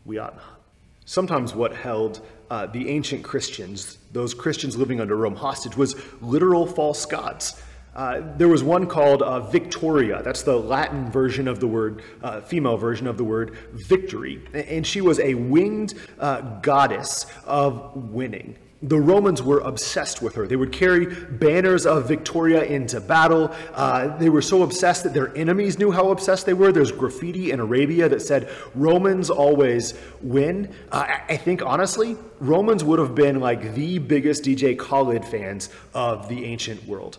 we 0.05 0.19
ought 0.19 0.37
not. 0.37 0.61
Sometimes 1.05 1.55
what 1.55 1.75
held 1.75 2.21
uh, 2.51 2.67
the 2.67 2.89
ancient 2.89 3.25
Christians, 3.25 3.99
those 4.13 4.33
Christians 4.33 4.77
living 4.77 5.01
under 5.01 5.17
Rome, 5.17 5.35
hostage 5.35 5.77
was 5.77 5.97
literal 6.21 6.67
false 6.67 7.05
gods. 7.07 7.61
Uh, 7.95 8.23
there 8.37 8.49
was 8.49 8.63
one 8.63 8.87
called 8.87 9.23
uh, 9.23 9.41
Victoria. 9.41 10.23
That's 10.23 10.43
the 10.43 10.57
Latin 10.57 11.11
version 11.11 11.49
of 11.49 11.59
the 11.61 11.67
word, 11.67 12.03
uh, 12.23 12.41
female 12.41 12.77
version 12.77 13.07
of 13.07 13.17
the 13.17 13.25
word 13.25 13.57
victory. 13.73 14.41
And 14.55 14.87
she 14.87 15.01
was 15.01 15.19
a 15.19 15.35
winged 15.35 15.95
uh, 16.19 16.41
goddess 16.61 17.27
of 17.47 17.97
winning. 17.97 18.57
The 18.83 18.99
Romans 18.99 19.43
were 19.43 19.59
obsessed 19.59 20.23
with 20.23 20.37
her. 20.37 20.47
They 20.47 20.57
would 20.57 20.73
carry 20.73 21.05
banners 21.05 21.85
of 21.85 22.09
Victoria 22.09 22.65
into 22.65 22.99
battle. 22.99 23.55
Uh, 23.75 24.17
they 24.17 24.31
were 24.31 24.41
so 24.41 24.63
obsessed 24.63 25.03
that 25.03 25.13
their 25.13 25.37
enemies 25.37 25.79
knew 25.79 25.91
how 25.91 26.11
obsessed 26.11 26.47
they 26.47 26.55
were. 26.55 26.73
There's 26.73 26.91
graffiti 26.91 27.51
in 27.51 27.61
Arabia 27.61 28.09
that 28.09 28.23
said, 28.23 28.49
Romans 28.75 29.29
always 29.29 29.93
win. 30.23 30.73
I 30.91 31.37
think, 31.37 31.61
honestly, 31.61 32.17
Romans 32.39 32.83
would 32.83 32.99
have 32.99 33.15
been 33.15 33.39
like 33.39 33.75
the 33.75 33.99
biggest 33.99 34.45
DJ 34.45 34.79
Khaled 34.79 35.27
fans 35.27 35.69
of 35.93 36.31
the 36.31 36.47
ancient 36.47 36.87
world. 36.87 37.19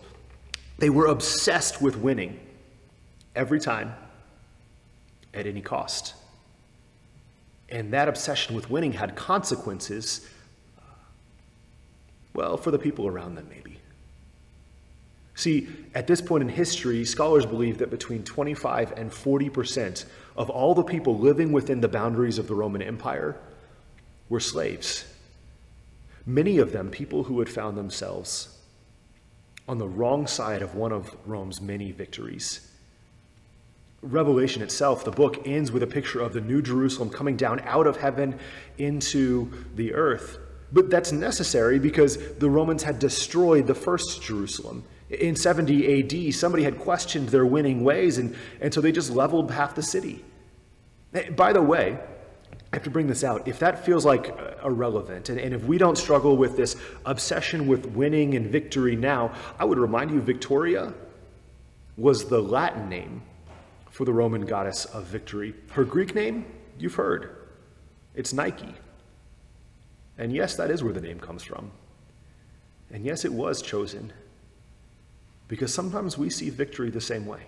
They 0.78 0.90
were 0.90 1.06
obsessed 1.06 1.80
with 1.80 1.96
winning 1.96 2.40
every 3.34 3.60
time 3.60 3.94
at 5.34 5.46
any 5.46 5.60
cost. 5.60 6.14
And 7.68 7.92
that 7.92 8.08
obsession 8.08 8.54
with 8.54 8.70
winning 8.70 8.92
had 8.92 9.16
consequences, 9.16 10.28
well, 12.34 12.56
for 12.56 12.70
the 12.70 12.78
people 12.78 13.06
around 13.06 13.34
them, 13.34 13.46
maybe. 13.48 13.78
See, 15.34 15.68
at 15.94 16.06
this 16.06 16.20
point 16.20 16.42
in 16.42 16.48
history, 16.50 17.04
scholars 17.04 17.46
believe 17.46 17.78
that 17.78 17.90
between 17.90 18.22
25 18.22 18.92
and 18.92 19.10
40% 19.10 20.04
of 20.36 20.50
all 20.50 20.74
the 20.74 20.84
people 20.84 21.18
living 21.18 21.52
within 21.52 21.80
the 21.80 21.88
boundaries 21.88 22.38
of 22.38 22.48
the 22.48 22.54
Roman 22.54 22.82
Empire 22.82 23.36
were 24.28 24.40
slaves. 24.40 25.06
Many 26.26 26.58
of 26.58 26.72
them 26.72 26.90
people 26.90 27.24
who 27.24 27.38
had 27.38 27.48
found 27.48 27.76
themselves 27.76 28.58
on 29.68 29.78
the 29.78 29.88
wrong 29.88 30.26
side 30.26 30.62
of 30.62 30.74
one 30.74 30.92
of 30.92 31.16
Rome's 31.26 31.60
many 31.60 31.92
victories. 31.92 32.68
Revelation 34.02 34.62
itself, 34.62 35.04
the 35.04 35.12
book 35.12 35.46
ends 35.46 35.70
with 35.70 35.82
a 35.82 35.86
picture 35.86 36.20
of 36.20 36.32
the 36.32 36.40
New 36.40 36.60
Jerusalem 36.60 37.08
coming 37.08 37.36
down 37.36 37.60
out 37.60 37.86
of 37.86 37.96
heaven 37.96 38.38
into 38.78 39.50
the 39.76 39.94
earth. 39.94 40.38
But 40.72 40.90
that's 40.90 41.12
necessary 41.12 41.78
because 41.78 42.34
the 42.38 42.50
Romans 42.50 42.82
had 42.82 42.98
destroyed 42.98 43.66
the 43.66 43.74
first 43.74 44.22
Jerusalem. 44.22 44.84
In 45.10 45.36
70 45.36 46.28
AD, 46.28 46.34
somebody 46.34 46.64
had 46.64 46.78
questioned 46.78 47.28
their 47.28 47.46
winning 47.46 47.84
ways, 47.84 48.18
and, 48.18 48.34
and 48.60 48.72
so 48.72 48.80
they 48.80 48.90
just 48.90 49.10
leveled 49.10 49.50
half 49.50 49.74
the 49.74 49.82
city. 49.82 50.24
By 51.36 51.52
the 51.52 51.62
way, 51.62 51.98
I 52.72 52.76
have 52.76 52.84
to 52.84 52.90
bring 52.90 53.06
this 53.06 53.22
out. 53.22 53.46
If 53.46 53.58
that 53.58 53.84
feels 53.84 54.06
like 54.06 54.34
irrelevant, 54.64 55.28
and, 55.28 55.38
and 55.38 55.54
if 55.54 55.62
we 55.64 55.76
don't 55.76 55.98
struggle 55.98 56.38
with 56.38 56.56
this 56.56 56.76
obsession 57.04 57.66
with 57.66 57.84
winning 57.86 58.34
and 58.34 58.46
victory 58.46 58.96
now, 58.96 59.34
I 59.58 59.66
would 59.66 59.78
remind 59.78 60.10
you 60.10 60.22
Victoria 60.22 60.94
was 61.98 62.28
the 62.28 62.40
Latin 62.40 62.88
name 62.88 63.22
for 63.90 64.06
the 64.06 64.12
Roman 64.12 64.46
goddess 64.46 64.86
of 64.86 65.04
victory. 65.04 65.54
Her 65.72 65.84
Greek 65.84 66.14
name, 66.14 66.46
you've 66.78 66.94
heard, 66.94 67.36
it's 68.14 68.32
Nike. 68.32 68.74
And 70.16 70.32
yes, 70.32 70.56
that 70.56 70.70
is 70.70 70.82
where 70.82 70.94
the 70.94 71.00
name 71.00 71.20
comes 71.20 71.42
from. 71.42 71.70
And 72.90 73.04
yes, 73.04 73.26
it 73.26 73.32
was 73.32 73.60
chosen. 73.60 74.14
Because 75.46 75.74
sometimes 75.74 76.16
we 76.16 76.30
see 76.30 76.48
victory 76.48 76.88
the 76.88 77.00
same 77.02 77.26
way. 77.26 77.42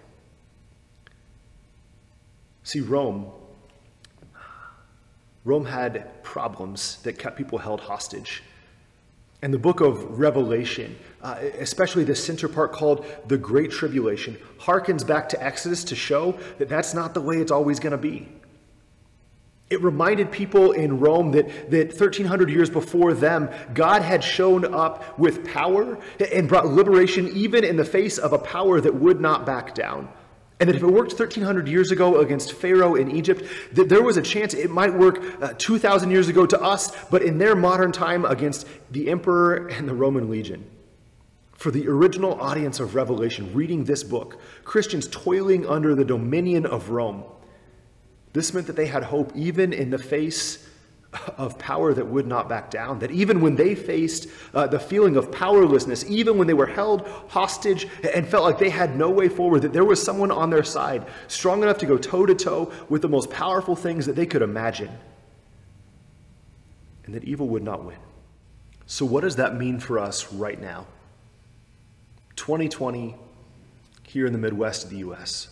See, 2.62 2.80
Rome 2.80 3.30
Rome 5.44 5.66
had 5.66 6.22
problems 6.22 6.98
that 7.02 7.18
kept 7.18 7.36
people 7.36 7.58
held 7.58 7.80
hostage. 7.80 8.42
And 9.42 9.52
the 9.52 9.58
book 9.58 9.80
of 9.80 10.18
Revelation, 10.18 10.98
uh, 11.22 11.36
especially 11.58 12.02
the 12.02 12.14
center 12.14 12.48
part 12.48 12.72
called 12.72 13.04
the 13.26 13.36
Great 13.36 13.70
Tribulation, 13.70 14.38
harkens 14.58 15.06
back 15.06 15.28
to 15.28 15.44
Exodus 15.44 15.84
to 15.84 15.94
show 15.94 16.38
that 16.56 16.70
that's 16.70 16.94
not 16.94 17.12
the 17.12 17.20
way 17.20 17.36
it's 17.36 17.52
always 17.52 17.78
going 17.78 17.90
to 17.90 17.98
be. 17.98 18.26
It 19.68 19.82
reminded 19.82 20.32
people 20.32 20.72
in 20.72 20.98
Rome 20.98 21.32
that, 21.32 21.70
that 21.70 21.88
1300 21.88 22.48
years 22.48 22.70
before 22.70 23.12
them, 23.12 23.50
God 23.74 24.00
had 24.00 24.24
shown 24.24 24.72
up 24.74 25.18
with 25.18 25.46
power 25.46 25.98
and 26.32 26.48
brought 26.48 26.66
liberation 26.66 27.28
even 27.34 27.64
in 27.64 27.76
the 27.76 27.84
face 27.84 28.16
of 28.16 28.32
a 28.32 28.38
power 28.38 28.80
that 28.80 28.94
would 28.94 29.20
not 29.20 29.44
back 29.44 29.74
down. 29.74 30.08
And 30.60 30.68
that 30.68 30.76
if 30.76 30.82
it 30.82 30.86
worked 30.86 31.12
1,300 31.12 31.66
years 31.66 31.90
ago 31.90 32.20
against 32.20 32.52
Pharaoh 32.52 32.94
in 32.94 33.10
Egypt, 33.10 33.42
that 33.72 33.88
there 33.88 34.02
was 34.02 34.16
a 34.16 34.22
chance 34.22 34.54
it 34.54 34.70
might 34.70 34.94
work 34.94 35.20
uh, 35.42 35.52
2,000 35.58 36.10
years 36.10 36.28
ago 36.28 36.46
to 36.46 36.60
us, 36.60 36.92
but 37.06 37.22
in 37.22 37.38
their 37.38 37.56
modern 37.56 37.90
time 37.90 38.24
against 38.24 38.66
the 38.90 39.10
emperor 39.10 39.66
and 39.68 39.88
the 39.88 39.94
Roman 39.94 40.30
legion. 40.30 40.70
For 41.54 41.70
the 41.70 41.88
original 41.88 42.40
audience 42.40 42.78
of 42.78 42.94
Revelation 42.94 43.52
reading 43.52 43.84
this 43.84 44.04
book, 44.04 44.40
Christians 44.64 45.08
toiling 45.08 45.66
under 45.66 45.94
the 45.94 46.04
dominion 46.04 46.66
of 46.66 46.90
Rome, 46.90 47.24
this 48.32 48.52
meant 48.52 48.66
that 48.66 48.76
they 48.76 48.86
had 48.86 49.04
hope 49.04 49.32
even 49.34 49.72
in 49.72 49.90
the 49.90 49.98
face 49.98 50.68
of 51.36 51.58
power 51.58 51.94
that 51.94 52.06
would 52.06 52.26
not 52.26 52.48
back 52.48 52.70
down. 52.70 52.98
That 52.98 53.10
even 53.10 53.40
when 53.40 53.56
they 53.56 53.74
faced 53.74 54.28
uh, 54.52 54.66
the 54.66 54.78
feeling 54.78 55.16
of 55.16 55.30
powerlessness, 55.30 56.04
even 56.08 56.38
when 56.38 56.46
they 56.46 56.54
were 56.54 56.66
held 56.66 57.06
hostage 57.28 57.86
and 58.14 58.26
felt 58.26 58.44
like 58.44 58.58
they 58.58 58.70
had 58.70 58.96
no 58.96 59.10
way 59.10 59.28
forward, 59.28 59.62
that 59.62 59.72
there 59.72 59.84
was 59.84 60.02
someone 60.02 60.30
on 60.30 60.50
their 60.50 60.64
side 60.64 61.06
strong 61.28 61.62
enough 61.62 61.78
to 61.78 61.86
go 61.86 61.96
toe 61.96 62.26
to 62.26 62.34
toe 62.34 62.72
with 62.88 63.02
the 63.02 63.08
most 63.08 63.30
powerful 63.30 63.76
things 63.76 64.06
that 64.06 64.16
they 64.16 64.26
could 64.26 64.42
imagine. 64.42 64.90
And 67.04 67.14
that 67.14 67.24
evil 67.24 67.48
would 67.48 67.62
not 67.62 67.84
win. 67.84 67.98
So, 68.86 69.04
what 69.06 69.22
does 69.22 69.36
that 69.36 69.56
mean 69.56 69.80
for 69.80 69.98
us 69.98 70.32
right 70.32 70.60
now? 70.60 70.86
2020, 72.36 73.16
here 74.04 74.26
in 74.26 74.32
the 74.32 74.38
Midwest 74.38 74.84
of 74.84 74.90
the 74.90 74.98
U.S. 74.98 75.48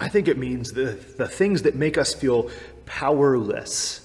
I 0.00 0.08
think 0.08 0.28
it 0.28 0.38
means 0.38 0.72
the, 0.72 0.98
the 1.16 1.28
things 1.28 1.62
that 1.62 1.74
make 1.74 1.96
us 1.96 2.14
feel 2.14 2.50
powerless 2.92 4.02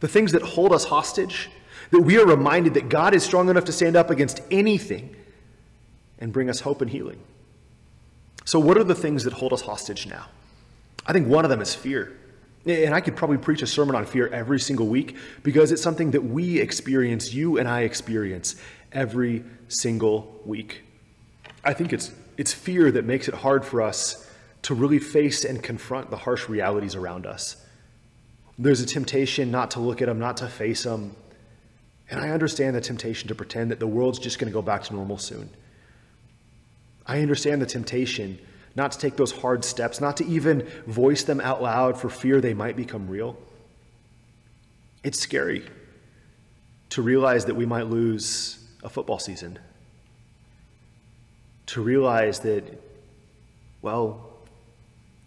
the 0.00 0.08
things 0.08 0.32
that 0.32 0.42
hold 0.42 0.72
us 0.72 0.84
hostage, 0.84 1.50
that 1.90 2.00
we 2.00 2.18
are 2.18 2.26
reminded 2.26 2.74
that 2.74 2.88
God 2.88 3.14
is 3.14 3.22
strong 3.24 3.48
enough 3.48 3.64
to 3.64 3.72
stand 3.72 3.96
up 3.96 4.10
against 4.10 4.40
anything 4.50 5.14
and 6.18 6.32
bring 6.32 6.50
us 6.50 6.60
hope 6.60 6.82
and 6.82 6.90
healing. 6.90 7.20
So, 8.44 8.58
what 8.58 8.76
are 8.78 8.84
the 8.84 8.94
things 8.94 9.24
that 9.24 9.32
hold 9.32 9.52
us 9.52 9.62
hostage 9.62 10.06
now? 10.06 10.26
I 11.06 11.12
think 11.12 11.28
one 11.28 11.44
of 11.44 11.50
them 11.50 11.60
is 11.60 11.74
fear. 11.74 12.16
And 12.66 12.94
I 12.94 13.00
could 13.00 13.16
probably 13.16 13.38
preach 13.38 13.62
a 13.62 13.66
sermon 13.66 13.94
on 13.94 14.04
fear 14.04 14.28
every 14.28 14.60
single 14.60 14.88
week 14.88 15.16
because 15.42 15.72
it's 15.72 15.80
something 15.80 16.10
that 16.10 16.22
we 16.22 16.60
experience, 16.60 17.32
you 17.32 17.56
and 17.56 17.68
I 17.68 17.82
experience 17.82 18.56
every 18.92 19.44
single 19.68 20.40
week. 20.44 20.82
I 21.64 21.72
think 21.72 21.92
it's, 21.92 22.12
it's 22.36 22.52
fear 22.52 22.90
that 22.92 23.04
makes 23.04 23.28
it 23.28 23.34
hard 23.34 23.64
for 23.64 23.80
us 23.80 24.28
to 24.62 24.74
really 24.74 24.98
face 24.98 25.44
and 25.44 25.62
confront 25.62 26.10
the 26.10 26.16
harsh 26.16 26.48
realities 26.48 26.94
around 26.94 27.26
us. 27.26 27.56
There's 28.58 28.80
a 28.80 28.86
temptation 28.86 29.50
not 29.50 29.70
to 29.72 29.80
look 29.80 30.02
at 30.02 30.06
them, 30.06 30.18
not 30.18 30.38
to 30.38 30.48
face 30.48 30.82
them. 30.82 31.14
And 32.10 32.20
I 32.20 32.30
understand 32.30 32.74
the 32.74 32.80
temptation 32.80 33.28
to 33.28 33.34
pretend 33.34 33.70
that 33.70 33.78
the 33.78 33.86
world's 33.86 34.18
just 34.18 34.38
going 34.38 34.50
to 34.50 34.54
go 34.54 34.62
back 34.62 34.82
to 34.84 34.94
normal 34.94 35.18
soon. 35.18 35.50
I 37.06 37.20
understand 37.20 37.62
the 37.62 37.66
temptation 37.66 38.38
not 38.74 38.92
to 38.92 38.98
take 38.98 39.16
those 39.16 39.32
hard 39.32 39.64
steps, 39.64 40.00
not 40.00 40.16
to 40.18 40.26
even 40.26 40.66
voice 40.86 41.24
them 41.24 41.40
out 41.40 41.62
loud 41.62 42.00
for 42.00 42.08
fear 42.08 42.40
they 42.40 42.54
might 42.54 42.76
become 42.76 43.08
real. 43.08 43.36
It's 45.02 45.18
scary 45.18 45.64
to 46.90 47.02
realize 47.02 47.44
that 47.46 47.54
we 47.54 47.66
might 47.66 47.86
lose 47.86 48.64
a 48.82 48.88
football 48.88 49.18
season, 49.18 49.58
to 51.66 51.82
realize 51.82 52.40
that, 52.40 52.64
well, 53.82 54.27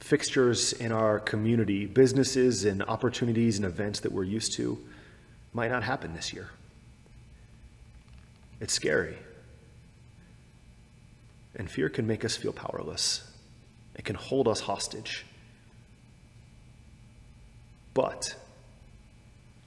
fixtures 0.01 0.73
in 0.73 0.91
our 0.91 1.19
community, 1.19 1.85
businesses 1.85 2.65
and 2.65 2.81
opportunities 2.83 3.57
and 3.57 3.65
events 3.65 3.99
that 4.01 4.11
we're 4.11 4.23
used 4.23 4.53
to, 4.53 4.77
might 5.53 5.69
not 5.69 5.83
happen 5.83 6.13
this 6.13 6.33
year. 6.33 6.49
It's 8.59 8.73
scary. 8.73 9.15
And 11.55 11.69
fear 11.69 11.87
can 11.87 12.07
make 12.07 12.25
us 12.25 12.35
feel 12.35 12.51
powerless, 12.51 13.29
it 13.95 14.03
can 14.03 14.15
hold 14.15 14.47
us 14.47 14.61
hostage. 14.61 15.25
But 17.93 18.35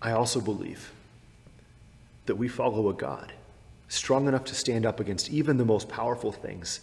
I 0.00 0.12
also 0.12 0.40
believe 0.40 0.90
that 2.26 2.36
we 2.36 2.48
follow 2.48 2.88
a 2.88 2.94
God 2.94 3.32
strong 3.88 4.26
enough 4.26 4.44
to 4.44 4.54
stand 4.54 4.86
up 4.86 4.98
against 4.98 5.30
even 5.30 5.58
the 5.58 5.64
most 5.64 5.88
powerful 5.88 6.32
things 6.32 6.80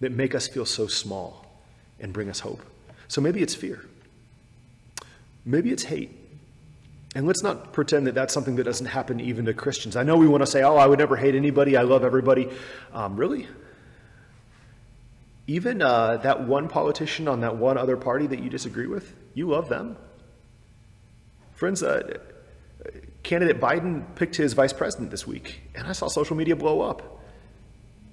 that 0.00 0.10
make 0.10 0.34
us 0.34 0.48
feel 0.48 0.66
so 0.66 0.88
small 0.88 1.46
and 2.00 2.12
bring 2.12 2.28
us 2.28 2.40
hope. 2.40 2.60
So 3.08 3.20
maybe 3.20 3.42
it's 3.42 3.54
fear. 3.54 3.84
Maybe 5.44 5.70
it's 5.70 5.84
hate. 5.84 6.18
And 7.14 7.26
let's 7.26 7.42
not 7.42 7.72
pretend 7.72 8.06
that 8.06 8.14
that's 8.14 8.32
something 8.32 8.56
that 8.56 8.64
doesn't 8.64 8.86
happen 8.86 9.20
even 9.20 9.44
to 9.44 9.52
Christians. 9.52 9.96
I 9.96 10.02
know 10.02 10.16
we 10.16 10.26
want 10.26 10.42
to 10.42 10.46
say, 10.46 10.62
oh, 10.62 10.76
I 10.76 10.86
would 10.86 10.98
never 10.98 11.16
hate 11.16 11.34
anybody, 11.34 11.76
I 11.76 11.82
love 11.82 12.04
everybody. 12.04 12.48
Um, 12.92 13.16
really? 13.16 13.46
Even 15.46 15.82
uh, 15.82 16.18
that 16.18 16.46
one 16.46 16.68
politician 16.68 17.28
on 17.28 17.40
that 17.40 17.56
one 17.56 17.76
other 17.76 17.96
party 17.96 18.26
that 18.28 18.38
you 18.38 18.48
disagree 18.48 18.86
with, 18.86 19.14
you 19.34 19.48
love 19.48 19.68
them? 19.68 19.96
Friends, 21.54 21.82
uh, 21.82 22.18
candidate 23.22 23.60
Biden 23.60 24.04
picked 24.14 24.36
his 24.36 24.54
vice 24.54 24.72
president 24.72 25.10
this 25.10 25.26
week, 25.26 25.60
and 25.74 25.86
I 25.86 25.92
saw 25.92 26.08
social 26.08 26.36
media 26.36 26.56
blow 26.56 26.80
up. 26.80 27.20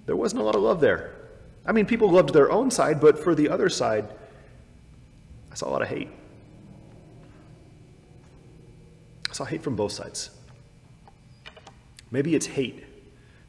There 0.08 0.16
wasn't 0.16 0.42
a 0.42 0.44
lot 0.44 0.56
of 0.56 0.62
love 0.62 0.82
there. 0.82 1.16
I 1.66 1.72
mean, 1.72 1.86
people 1.86 2.10
loved 2.10 2.34
their 2.34 2.52
own 2.52 2.72
side, 2.72 3.00
but 3.00 3.18
for 3.18 3.34
the 3.36 3.50
other 3.50 3.70
side, 3.70 4.10
I 5.52 5.56
saw 5.56 5.70
a 5.70 5.72
lot 5.72 5.82
of 5.82 5.88
hate. 5.88 6.10
I 9.30 9.34
saw 9.34 9.46
hate 9.46 9.62
from 9.62 9.76
both 9.76 9.92
sides. 9.92 10.30
Maybe 12.12 12.36
it's 12.36 12.48
hate 12.48 12.86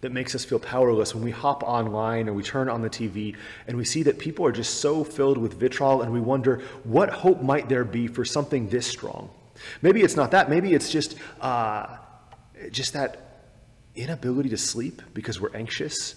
that 0.00 0.12
makes 0.12 0.34
us 0.34 0.44
feel 0.44 0.58
powerless 0.58 1.14
when 1.14 1.22
we 1.22 1.30
hop 1.30 1.62
online 1.62 2.28
or 2.28 2.32
we 2.32 2.42
turn 2.42 2.68
on 2.68 2.80
the 2.82 2.90
TV 2.90 3.36
and 3.66 3.76
we 3.76 3.84
see 3.84 4.02
that 4.02 4.18
people 4.18 4.46
are 4.46 4.52
just 4.52 4.80
so 4.80 5.04
filled 5.04 5.36
with 5.36 5.54
vitriol 5.54 6.02
and 6.02 6.12
we 6.12 6.20
wonder 6.20 6.62
what 6.84 7.10
hope 7.10 7.42
might 7.42 7.68
there 7.68 7.84
be 7.84 8.06
for 8.06 8.24
something 8.24 8.68
this 8.68 8.86
strong. 8.86 9.30
Maybe 9.82 10.02
it's 10.02 10.16
not 10.16 10.30
that. 10.30 10.48
Maybe 10.48 10.72
it's 10.72 10.90
just 10.90 11.16
uh, 11.40 11.96
just 12.70 12.94
that 12.94 13.26
inability 13.94 14.48
to 14.50 14.56
sleep 14.56 15.02
because 15.12 15.40
we're 15.40 15.54
anxious 15.54 16.14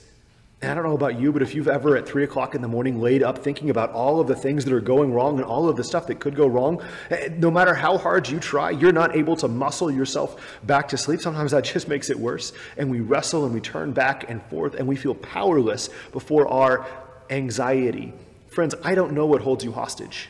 and 0.63 0.71
I 0.71 0.75
don't 0.75 0.85
know 0.85 0.95
about 0.95 1.19
you, 1.19 1.33
but 1.33 1.41
if 1.41 1.53
you've 1.53 1.67
ever 1.67 1.97
at 1.97 2.07
three 2.07 2.23
o'clock 2.23 2.55
in 2.55 2.61
the 2.61 2.69
morning 2.69 3.01
laid 3.01 3.21
up 3.21 3.39
thinking 3.39 3.69
about 3.69 3.91
all 3.91 4.21
of 4.21 4.27
the 4.27 4.35
things 4.35 4.63
that 4.63 4.73
are 4.73 4.79
going 4.79 5.13
wrong 5.13 5.35
and 5.35 5.43
all 5.43 5.67
of 5.67 5.75
the 5.75 5.83
stuff 5.83 6.07
that 6.07 6.21
could 6.21 6.37
go 6.37 6.47
wrong, 6.47 6.81
eh, 7.09 7.27
no 7.35 7.51
matter 7.51 7.73
how 7.73 7.97
hard 7.97 8.29
you 8.29 8.39
try, 8.39 8.71
you're 8.71 8.93
not 8.93 9.13
able 9.13 9.35
to 9.35 9.49
muscle 9.49 9.91
yourself 9.91 10.41
back 10.63 10.87
to 10.87 10.97
sleep. 10.97 11.19
Sometimes 11.19 11.51
that 11.51 11.63
just 11.73 11.89
makes 11.89 12.09
it 12.09 12.17
worse. 12.17 12.53
And 12.77 12.89
we 12.89 13.01
wrestle 13.01 13.43
and 13.43 13.53
we 13.53 13.59
turn 13.59 13.91
back 13.91 14.29
and 14.29 14.41
forth 14.43 14.75
and 14.75 14.87
we 14.87 14.95
feel 14.95 15.15
powerless 15.15 15.89
before 16.13 16.47
our 16.47 16.87
anxiety. 17.29 18.13
Friends, 18.47 18.73
I 18.85 18.95
don't 18.95 19.11
know 19.11 19.25
what 19.25 19.41
holds 19.41 19.65
you 19.65 19.73
hostage. 19.73 20.29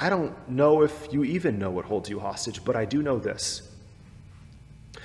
I 0.00 0.08
don't 0.08 0.48
know 0.48 0.82
if 0.82 1.08
you 1.12 1.24
even 1.24 1.58
know 1.58 1.70
what 1.70 1.86
holds 1.86 2.08
you 2.08 2.20
hostage, 2.20 2.64
but 2.64 2.76
I 2.76 2.84
do 2.84 3.02
know 3.02 3.18
this 3.18 3.68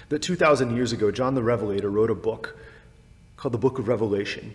that 0.09 0.21
2,000 0.21 0.75
years 0.75 0.93
ago, 0.93 1.09
John 1.09 1.33
the 1.33 1.43
Revelator 1.43 1.89
wrote 1.89 2.11
a 2.11 2.15
book 2.15 2.55
called 3.37 3.53
the 3.53 3.59
book 3.59 3.79
of 3.79 3.87
Revelation 3.87 4.53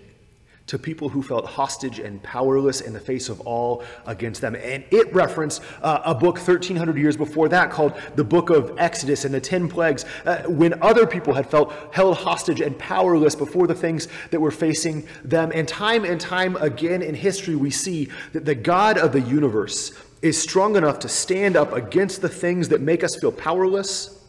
to 0.66 0.78
people 0.78 1.08
who 1.08 1.22
felt 1.22 1.44
hostage 1.44 1.98
and 1.98 2.22
powerless 2.22 2.80
in 2.80 2.92
the 2.92 3.00
face 3.00 3.28
of 3.28 3.40
all 3.40 3.82
against 4.06 4.40
them. 4.40 4.54
And 4.54 4.84
it 4.90 5.12
referenced 5.12 5.62
uh, 5.82 6.00
a 6.04 6.14
book 6.14 6.36
1300 6.36 6.96
years 6.96 7.16
before 7.16 7.48
that 7.48 7.70
called 7.70 7.94
the 8.14 8.24
book 8.24 8.50
of 8.50 8.72
Exodus 8.78 9.24
and 9.24 9.34
the 9.34 9.40
10 9.40 9.68
plagues, 9.68 10.04
uh, 10.24 10.42
when 10.44 10.80
other 10.82 11.06
people 11.06 11.34
had 11.34 11.50
felt 11.50 11.72
held 11.92 12.16
hostage 12.16 12.60
and 12.60 12.78
powerless 12.78 13.34
before 13.34 13.66
the 13.66 13.74
things 13.74 14.08
that 14.30 14.40
were 14.40 14.50
facing 14.50 15.06
them. 15.24 15.50
And 15.54 15.66
time 15.66 16.04
and 16.04 16.20
time 16.20 16.56
again 16.56 17.02
in 17.02 17.14
history, 17.14 17.56
we 17.56 17.70
see 17.70 18.08
that 18.32 18.44
the 18.44 18.54
God 18.54 18.98
of 18.98 19.12
the 19.12 19.20
universe 19.20 19.92
is 20.22 20.40
strong 20.40 20.76
enough 20.76 21.00
to 21.00 21.08
stand 21.08 21.56
up 21.56 21.72
against 21.72 22.22
the 22.22 22.28
things 22.28 22.68
that 22.68 22.80
make 22.80 23.02
us 23.02 23.16
feel 23.16 23.32
powerless 23.32 24.24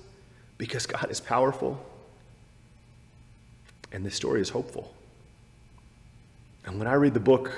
because 0.57 0.87
God 0.87 1.11
is 1.11 1.21
powerful. 1.21 1.79
And 3.93 4.05
this 4.05 4.15
story 4.15 4.41
is 4.41 4.49
hopeful. 4.49 4.93
And 6.65 6.79
when 6.79 6.87
I 6.87 6.95
read 6.95 7.13
the 7.13 7.19
book 7.19 7.53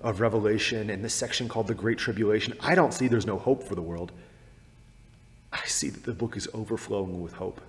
of 0.00 0.20
Revelation 0.20 0.88
in 0.88 1.02
this 1.02 1.12
section 1.12 1.48
called 1.48 1.66
the 1.66 1.74
Great 1.74 1.98
Tribulation, 1.98 2.54
I 2.60 2.74
don't 2.74 2.94
see 2.94 3.08
there's 3.08 3.26
no 3.26 3.38
hope 3.38 3.64
for 3.64 3.74
the 3.74 3.82
world. 3.82 4.12
I 5.52 5.64
see 5.66 5.90
that 5.90 6.04
the 6.04 6.14
book 6.14 6.36
is 6.36 6.48
overflowing 6.54 7.20
with 7.20 7.34
hope. 7.34 7.60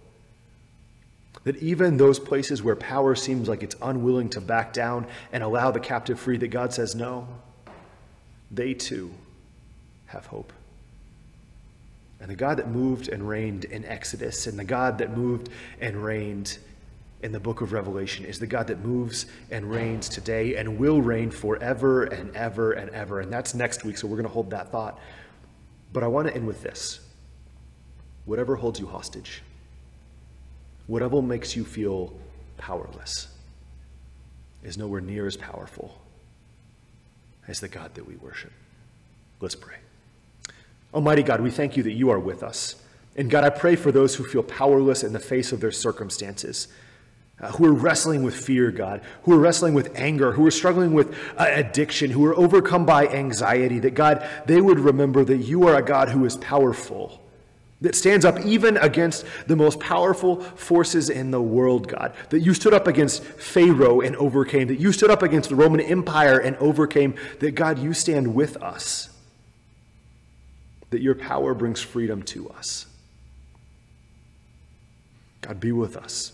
That 1.43 1.57
even 1.57 1.97
those 1.97 2.19
places 2.19 2.61
where 2.61 2.75
power 2.75 3.15
seems 3.15 3.49
like 3.49 3.63
it's 3.63 3.75
unwilling 3.81 4.29
to 4.29 4.41
back 4.41 4.73
down 4.73 5.07
and 5.33 5.43
allow 5.43 5.71
the 5.71 5.79
captive 5.79 6.19
free, 6.19 6.37
that 6.37 6.49
God 6.49 6.73
says 6.73 6.93
no, 6.93 7.27
they 8.51 8.73
too 8.75 9.11
have 10.05 10.27
hope. 10.27 10.53
And 12.19 12.29
the 12.29 12.35
God 12.35 12.57
that 12.57 12.69
moved 12.69 13.07
and 13.07 13.27
reigned 13.27 13.63
in 13.65 13.83
Exodus, 13.85 14.45
and 14.45 14.59
the 14.59 14.63
God 14.63 14.99
that 14.99 15.17
moved 15.17 15.49
and 15.79 16.03
reigned 16.03 16.59
in 17.23 17.31
the 17.31 17.39
book 17.39 17.61
of 17.61 17.71
Revelation 17.71 18.25
is 18.25 18.39
the 18.39 18.47
God 18.47 18.67
that 18.67 18.79
moves 18.79 19.25
and 19.51 19.69
reigns 19.69 20.09
today 20.09 20.55
and 20.55 20.77
will 20.77 21.01
reign 21.01 21.29
forever 21.29 22.03
and 22.03 22.35
ever 22.35 22.71
and 22.73 22.89
ever. 22.91 23.19
And 23.19 23.31
that's 23.31 23.53
next 23.53 23.83
week, 23.83 23.97
so 23.97 24.07
we're 24.07 24.17
going 24.17 24.27
to 24.27 24.33
hold 24.33 24.49
that 24.51 24.71
thought. 24.71 24.99
But 25.93 26.03
I 26.03 26.07
want 26.07 26.27
to 26.27 26.35
end 26.35 26.47
with 26.47 26.61
this 26.63 26.99
whatever 28.25 28.55
holds 28.55 28.79
you 28.79 28.87
hostage, 28.87 29.41
whatever 30.87 31.21
makes 31.21 31.55
you 31.55 31.65
feel 31.65 32.13
powerless, 32.57 33.27
is 34.63 34.77
nowhere 34.77 35.01
near 35.01 35.27
as 35.27 35.35
powerful 35.35 35.99
as 37.47 37.59
the 37.59 37.67
God 37.67 37.93
that 37.95 38.07
we 38.07 38.15
worship. 38.15 38.51
Let's 39.39 39.55
pray. 39.55 39.77
Almighty 40.93 41.23
God, 41.23 41.41
we 41.41 41.49
thank 41.49 41.75
you 41.77 41.83
that 41.83 41.93
you 41.93 42.09
are 42.09 42.19
with 42.19 42.43
us. 42.43 42.75
And 43.15 43.29
God, 43.29 43.43
I 43.43 43.49
pray 43.49 43.75
for 43.75 43.91
those 43.91 44.15
who 44.15 44.23
feel 44.23 44.43
powerless 44.43 45.03
in 45.03 45.13
the 45.13 45.19
face 45.19 45.51
of 45.51 45.59
their 45.59 45.71
circumstances 45.71 46.67
uh, 47.41 47.51
who 47.53 47.65
are 47.65 47.73
wrestling 47.73 48.21
with 48.21 48.35
fear, 48.35 48.71
God, 48.71 49.01
who 49.23 49.33
are 49.33 49.39
wrestling 49.39 49.73
with 49.73 49.91
anger, 49.95 50.31
who 50.33 50.45
are 50.45 50.51
struggling 50.51 50.93
with 50.93 51.17
uh, 51.37 51.47
addiction, 51.49 52.11
who 52.11 52.23
are 52.25 52.35
overcome 52.35 52.85
by 52.85 53.07
anxiety, 53.07 53.79
that 53.79 53.95
God, 53.95 54.27
they 54.45 54.61
would 54.61 54.79
remember 54.79 55.25
that 55.25 55.37
you 55.37 55.67
are 55.67 55.75
a 55.75 55.81
God 55.81 56.09
who 56.09 56.23
is 56.25 56.37
powerful, 56.37 57.19
that 57.81 57.95
stands 57.95 58.25
up 58.25 58.39
even 58.45 58.77
against 58.77 59.25
the 59.47 59.55
most 59.55 59.79
powerful 59.79 60.41
forces 60.41 61.09
in 61.09 61.31
the 61.31 61.41
world, 61.41 61.87
God, 61.87 62.13
that 62.29 62.41
you 62.41 62.53
stood 62.53 62.75
up 62.75 62.87
against 62.87 63.23
Pharaoh 63.23 64.01
and 64.01 64.15
overcame, 64.17 64.67
that 64.67 64.79
you 64.79 64.91
stood 64.91 65.09
up 65.09 65.23
against 65.23 65.49
the 65.49 65.55
Roman 65.55 65.81
Empire 65.81 66.37
and 66.37 66.55
overcame, 66.57 67.15
that 67.39 67.55
God, 67.55 67.79
you 67.79 67.93
stand 67.93 68.35
with 68.35 68.55
us, 68.57 69.09
that 70.91 71.01
your 71.01 71.15
power 71.15 71.55
brings 71.55 71.81
freedom 71.81 72.21
to 72.23 72.49
us. 72.51 72.85
God, 75.41 75.59
be 75.59 75.71
with 75.71 75.97
us. 75.97 76.33